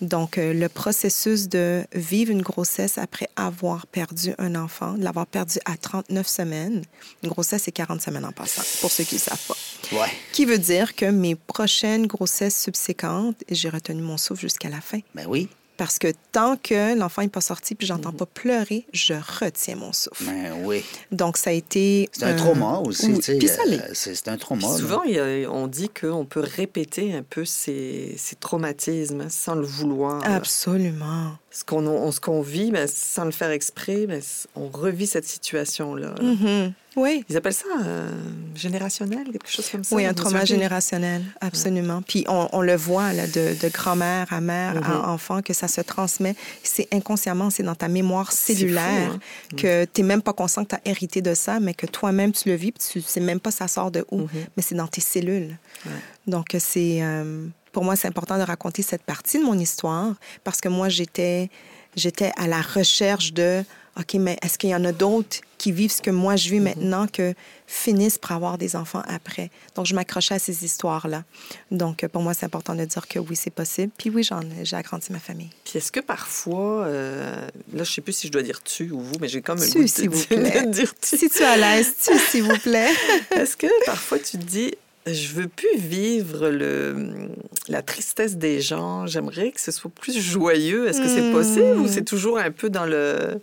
[0.00, 5.26] Donc, euh, le processus de vivre une grossesse après avoir perdu un enfant, de l'avoir
[5.26, 6.84] perdu à 39 semaines,
[7.24, 9.56] une grossesse, c'est 40 semaines en passant, pour ceux qui ne savent pas.
[9.90, 10.08] Ouais.
[10.30, 15.00] Qui veut dire que mes prochaines grossesses subséquentes, j'ai retenu mon souffle jusqu'à la fin.
[15.12, 15.48] Ben oui.
[15.76, 19.92] Parce que tant que l'enfant n'est pas sorti puis j'entends pas pleurer, je retiens mon
[19.92, 20.24] souffle.
[20.24, 20.82] Ben oui.
[21.12, 22.08] Donc, ça a été...
[22.12, 23.38] C'est un euh, trauma aussi, oui, tu sais.
[23.38, 23.78] Puis ça l'est.
[23.80, 24.66] euh, C'est un trauma.
[24.66, 29.66] Puis souvent, a- on dit qu'on peut répéter un peu ces, ces traumatismes sans le
[29.66, 30.20] vouloir.
[30.22, 30.34] là.
[30.36, 31.32] Absolument.
[31.58, 35.26] Ce qu'on on- ce qu'on vit, ben, sans le faire exprès, c- on revit cette
[35.26, 36.08] situation-là.
[36.18, 36.22] là.
[36.22, 36.72] Mhm.
[36.96, 37.24] Oui.
[37.30, 38.10] Ils appellent ça euh,
[38.54, 39.94] générationnel, quelque chose comme ça.
[39.96, 42.02] Oui, un trauma générationnel, absolument.
[42.02, 45.68] Puis on, on le voit là, de, de grand-mère à mère à enfant que ça
[45.68, 46.34] se transmet.
[46.62, 49.18] C'est inconsciemment, c'est dans ta mémoire cellulaire hein.
[49.56, 52.32] que tu n'es même pas conscient que tu as hérité de ça, mais que toi-même
[52.32, 54.28] tu le vis, puis tu sais même pas ça sort de où, Mhm.
[54.56, 55.56] mais c'est dans tes cellules.
[55.86, 55.92] Ouais.
[56.26, 57.46] Donc c'est euh,
[57.76, 60.14] pour moi c'est important de raconter cette partie de mon histoire
[60.44, 61.50] parce que moi j'étais
[61.94, 63.64] j'étais à la recherche de
[64.00, 66.60] OK, mais est-ce qu'il y en a d'autres qui vivent ce que moi je vis
[66.60, 67.34] maintenant que
[67.66, 69.50] finissent par avoir des enfants après?
[69.74, 71.24] Donc, je m'accrochais à ces histoires-là.
[71.70, 73.90] Donc, pour moi, c'est important de dire que oui, c'est possible.
[73.96, 75.48] Puis oui, j'en j'ai agrandi ma famille.
[75.64, 79.00] Puis est-ce que parfois, euh, là, je sais plus si je dois dire tu ou
[79.00, 80.66] vous, mais j'ai comme le Tu, goût de vous plaît.
[80.66, 81.16] de dire tu.
[81.16, 82.92] Si tu es à l'aise, tu, s'il vous plaît.
[83.34, 84.74] Est-ce que parfois tu te dis,
[85.06, 87.28] je veux plus vivre le,
[87.68, 90.88] la tristesse des gens, j'aimerais que ce soit plus joyeux.
[90.88, 91.32] Est-ce que c'est Hmm.
[91.32, 93.40] possible ou c'est toujours un peu dans le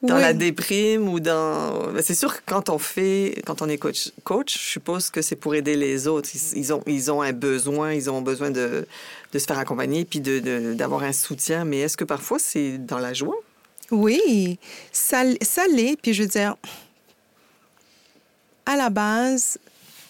[0.00, 0.20] dans Oui.
[0.22, 4.10] la déprime ou dans Ben, c'est sûr que quand on fait quand on est coach
[4.22, 7.32] coach je suppose que c'est pour aider les autres ils, ils ont ils ont un
[7.32, 8.86] besoin ils ont besoin de,
[9.32, 12.98] de se faire accompagner puis de- d'avoir un soutien mais est-ce que parfois c'est dans
[13.00, 13.34] la joie?
[13.90, 14.58] Oui,
[14.92, 15.96] ça, ça l'est.
[16.00, 16.56] Puis je veux dire,
[18.66, 19.58] à la base,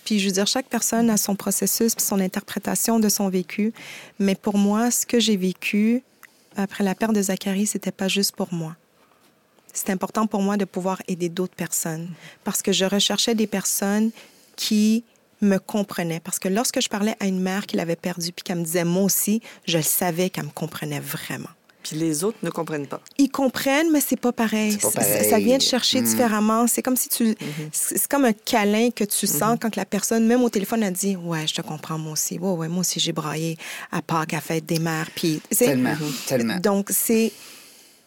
[0.09, 3.75] puis je veux dire, chaque personne a son processus son interprétation de son vécu.
[4.19, 6.03] Mais pour moi, ce que j'ai vécu
[6.57, 8.75] après la perte de Zachary, c'était pas juste pour moi.
[9.75, 12.09] C'est important pour moi de pouvoir aider d'autres personnes
[12.43, 14.11] parce que je recherchais des personnes
[14.57, 15.05] qui
[15.43, 16.21] me comprenaient.
[16.21, 18.85] Parce que lorsque je parlais à une mère qui l'avait perdu puis qu'elle me disait
[18.85, 21.51] moi aussi, je le savais qu'elle me comprenait vraiment
[21.89, 24.77] puis les autres ne comprennent pas ils comprennent, mais c'est pas pareil.
[24.77, 25.31] Pas Ça- pareil.
[25.31, 26.05] Ça, vient te chercher Mm.
[26.05, 26.67] différemment.
[26.67, 27.35] C'est comme si tu.
[27.73, 30.91] C'est c'est comme un câlin que tu sens quand la personne, même au téléphone, a
[30.91, 32.39] dit Ouais, je te comprends, moi aussi.
[32.39, 33.57] Ouais, ouais, moi aussi, j'ai braillé
[33.93, 35.09] à Pâques, à Fête des Mères.
[35.15, 35.95] Puis, Tellement,
[36.27, 36.59] tellement.
[36.59, 37.33] Donc, c'est.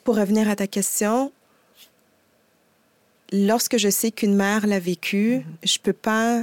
[0.03, 1.31] Pour revenir à ta question,
[3.31, 6.41] lorsque je sais qu'une mère l'a vécu, je peux pas.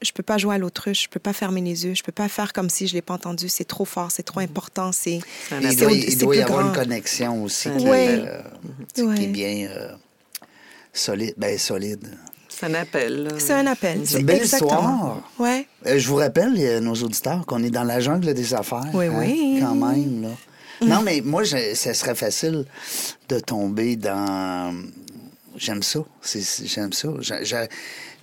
[0.00, 2.28] Je peux pas jouer à l'autruche, je peux pas fermer les yeux, je peux pas
[2.28, 3.48] faire comme si je l'ai pas entendu.
[3.48, 5.20] C'est trop fort, c'est trop important, c'est
[5.50, 5.76] Il appel.
[5.76, 6.82] doit, il doit y plus avoir une grand.
[6.84, 8.04] connexion aussi qui, Ouais.
[8.04, 9.92] est, euh, qui est bien euh,
[10.92, 11.34] solide.
[11.36, 12.06] Ben, solide.
[12.48, 13.30] c'est un appel là.
[13.38, 14.00] C'est un appel.
[14.04, 14.70] C'est une belle exactement.
[14.70, 15.30] histoire.
[15.38, 15.66] Ouais.
[15.86, 18.86] Euh, je vous rappelle, euh, nos auditeurs, qu'on est dans la jungle des affaires.
[18.94, 19.58] Oui, hein, oui.
[19.60, 20.28] Quand même, là.
[20.80, 22.64] Non, mais moi, je- ça serait facile
[23.28, 24.72] de tomber dans...
[25.56, 25.98] J'aime ça.
[26.64, 27.08] J'aime ça.
[27.18, 27.66] Je, je-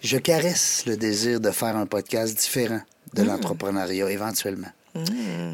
[0.05, 2.81] je caresse le désir de faire un podcast différent
[3.13, 3.27] de Mm.
[3.27, 4.67] l'entrepreneuriat, éventuellement.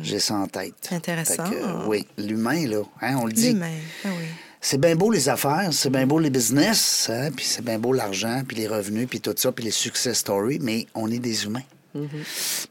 [0.03, 0.89] J'ai ça en tête.
[0.91, 1.49] Intéressant.
[1.49, 3.53] Que, oui, l'humain, là, hein, on le dit.
[3.53, 3.73] L'humain.
[4.05, 4.25] Ah oui.
[4.63, 7.93] C'est bien beau les affaires, c'est bien beau les business, hein, puis c'est bien beau
[7.93, 11.45] l'argent, puis les revenus, puis tout ça, puis les success stories, mais on est des
[11.45, 11.63] humains.
[11.93, 12.03] Puis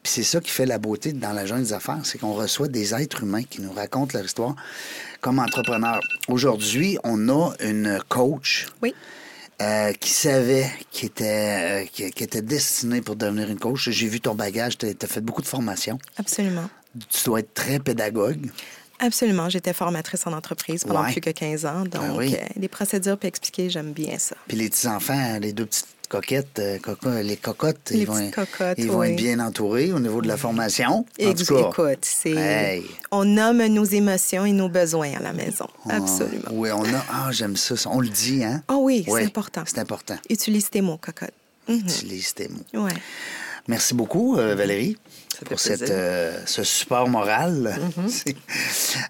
[0.05, 2.95] c'est ça qui fait la beauté dans la jungle des affaires, c'est qu'on reçoit des
[2.95, 4.55] êtres humains qui nous racontent leur histoire
[5.21, 6.01] comme entrepreneurs.
[6.29, 8.95] Aujourd'hui, on a une coach Oui.
[9.61, 13.89] Euh, qui savait qu'il était, euh, qui, qui était destiné pour devenir une coach.
[13.91, 15.99] J'ai vu ton bagage, tu as fait beaucoup de formations.
[16.17, 16.69] Absolument.
[17.09, 18.51] Tu dois être très pédagogue.
[18.99, 19.49] Absolument.
[19.49, 21.13] J'étais formatrice en entreprise pendant Ouais.
[21.13, 21.85] plus que 15 ans.
[21.85, 22.35] Donc, Ah oui.
[22.35, 24.37] euh, les procédures puis expliquer, j'aime bien ça.
[24.49, 28.91] Puis les petits-enfants, les deux petites coquettes, euh, les cocottes, Les ils, vont, cocottes, ils
[28.91, 31.07] vont être bien entourés au niveau de la formation.
[31.23, 32.33] En tout cas, Écoute, c'est.
[32.33, 32.85] Hey.
[33.11, 35.69] On nomme nos émotions et nos besoins à la maison.
[35.89, 36.51] Ah, Absolument.
[36.51, 37.05] Oui, on a.
[37.11, 37.75] Ah, j'aime ça.
[37.87, 38.63] On le dit, hein?
[38.69, 39.63] Ah oui, Oui, c'est important.
[39.65, 40.17] C'est important.
[40.29, 41.31] Utilise tes mots, cocotte.
[41.69, 41.79] Mhm.
[41.79, 42.85] Utilise tes mots.
[42.85, 42.93] Ouais.
[43.69, 44.97] Merci beaucoup, euh, Valérie,
[45.45, 47.79] pour cette, euh, ce support moral.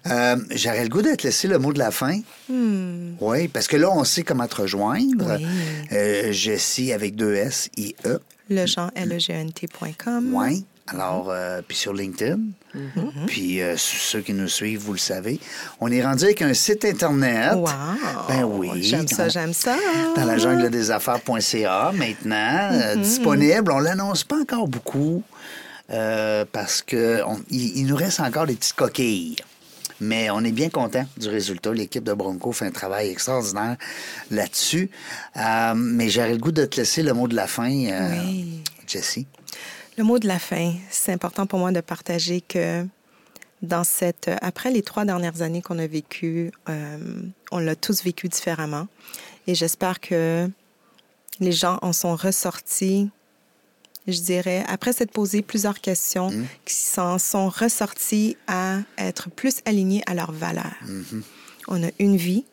[0.07, 2.19] Euh, J'aurais le goût de te laisser le mot de la fin.
[2.49, 5.37] Oui, parce que là, on sait comment te rejoindre.
[5.37, 5.45] Oui.
[5.91, 8.19] Euh, Jessie avec deux S, I-E.
[8.49, 10.33] Le genre E legent.com.
[10.33, 10.65] Oui.
[10.93, 12.39] Alors, euh, puis sur LinkedIn.
[12.75, 13.25] Mm-hmm.
[13.27, 15.39] Puis euh, ceux qui nous suivent, vous le savez.
[15.79, 17.53] On est rendu avec un site Internet.
[17.55, 17.67] Wow.
[18.27, 18.83] Ben oui.
[18.83, 19.77] J'aime ça, j'aime ça.
[20.15, 23.71] Dans la jungle des affaires.ca maintenant, euh, disponible.
[23.71, 25.23] On l'annonce pas encore beaucoup
[25.91, 29.35] euh, parce que on- il, il nous reste encore des petites coquilles.
[30.03, 31.73] Mais on est bien content du résultat.
[31.73, 33.77] L'équipe de Bronco fait un travail extraordinaire
[34.31, 34.89] là-dessus.
[35.37, 38.63] Euh, mais j'aurais le goût de te laisser le mot de la fin, euh, Oui.
[38.87, 39.27] Jessie.
[39.97, 42.83] Le mot de la fin, c'est important pour moi de partager que
[43.61, 46.97] dans cette, après les trois dernières années qu'on a vécues, euh,
[47.51, 48.87] on l'a tous vécu différemment.
[49.45, 50.49] Et j'espère que
[51.39, 53.11] les gens en sont ressortis,
[54.11, 56.31] je dirais, après s'être posé plusieurs questions,
[56.65, 60.75] qui s'en sont ressortis à être plus alignés à leurs valeurs.
[61.67, 62.45] On a une vie,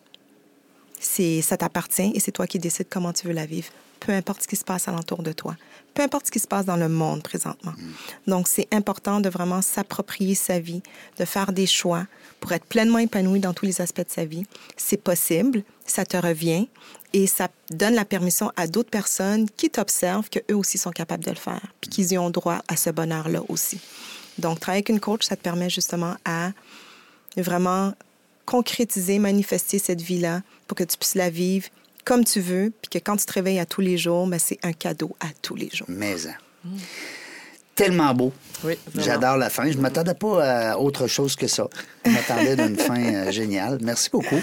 [0.99, 3.69] c'est ça t'appartient et c'est toi qui décides comment tu veux la vivre.
[3.99, 5.57] Peu importe ce qui se passe alentour de toi.
[5.93, 7.73] Peu importe ce qui se passe dans le monde présentement.
[8.27, 10.81] Donc, c'est important de vraiment s'approprier sa vie,
[11.17, 12.05] de faire des choix
[12.39, 14.45] pour être pleinement épanoui dans tous les aspects de sa vie.
[14.77, 16.69] C'est possible, ça te revient
[17.13, 21.31] et ça donne la permission à d'autres personnes qui t'observent qu'eux aussi sont capables de
[21.31, 23.79] le faire, puis qu'ils y ont droit à ce bonheur-là aussi.
[24.37, 26.51] Donc, travailler avec une coach, ça te permet justement à
[27.35, 27.93] vraiment
[28.45, 31.67] concrétiser, manifester cette vie-là pour que tu puisses la vivre
[32.05, 34.57] comme tu veux, puis que quand tu te réveilles à tous les jours, ben, c'est
[34.63, 35.87] un cadeau à tous les jours.
[35.89, 36.31] Maison.
[37.79, 38.33] Tellement beau.
[38.65, 38.77] Oui.
[38.93, 39.71] J'adore la fin.
[39.71, 41.65] Je ne m'attendais pas à autre chose que ça.
[42.05, 43.77] Je m'attendais d'une fin euh, géniale.
[43.81, 44.35] Merci beaucoup.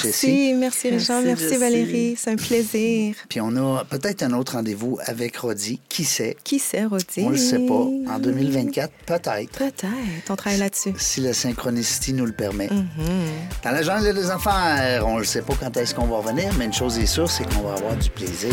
[0.00, 0.54] Jessie.
[0.54, 1.58] Merci, merci Richard, Merci, merci.
[1.58, 3.16] Valérie, c'est un plaisir.
[3.28, 5.80] Puis on a peut-être un autre rendez-vous avec Rodi.
[5.88, 6.36] Qui sait?
[6.44, 7.24] Qui sait, Rodi?
[7.24, 7.74] On le sait pas.
[7.74, 9.58] En 2024, peut-être.
[9.58, 9.86] Peut-être,
[10.30, 10.94] on travaille là-dessus.
[10.96, 12.68] Si la synchronicité nous le permet.
[12.68, 13.64] Mm-hmm.
[13.64, 14.52] Dans la jungle des enfants,
[15.04, 17.42] on ne sait pas quand est-ce qu'on va revenir, mais une chose est sûre, c'est
[17.52, 18.52] qu'on va avoir du plaisir.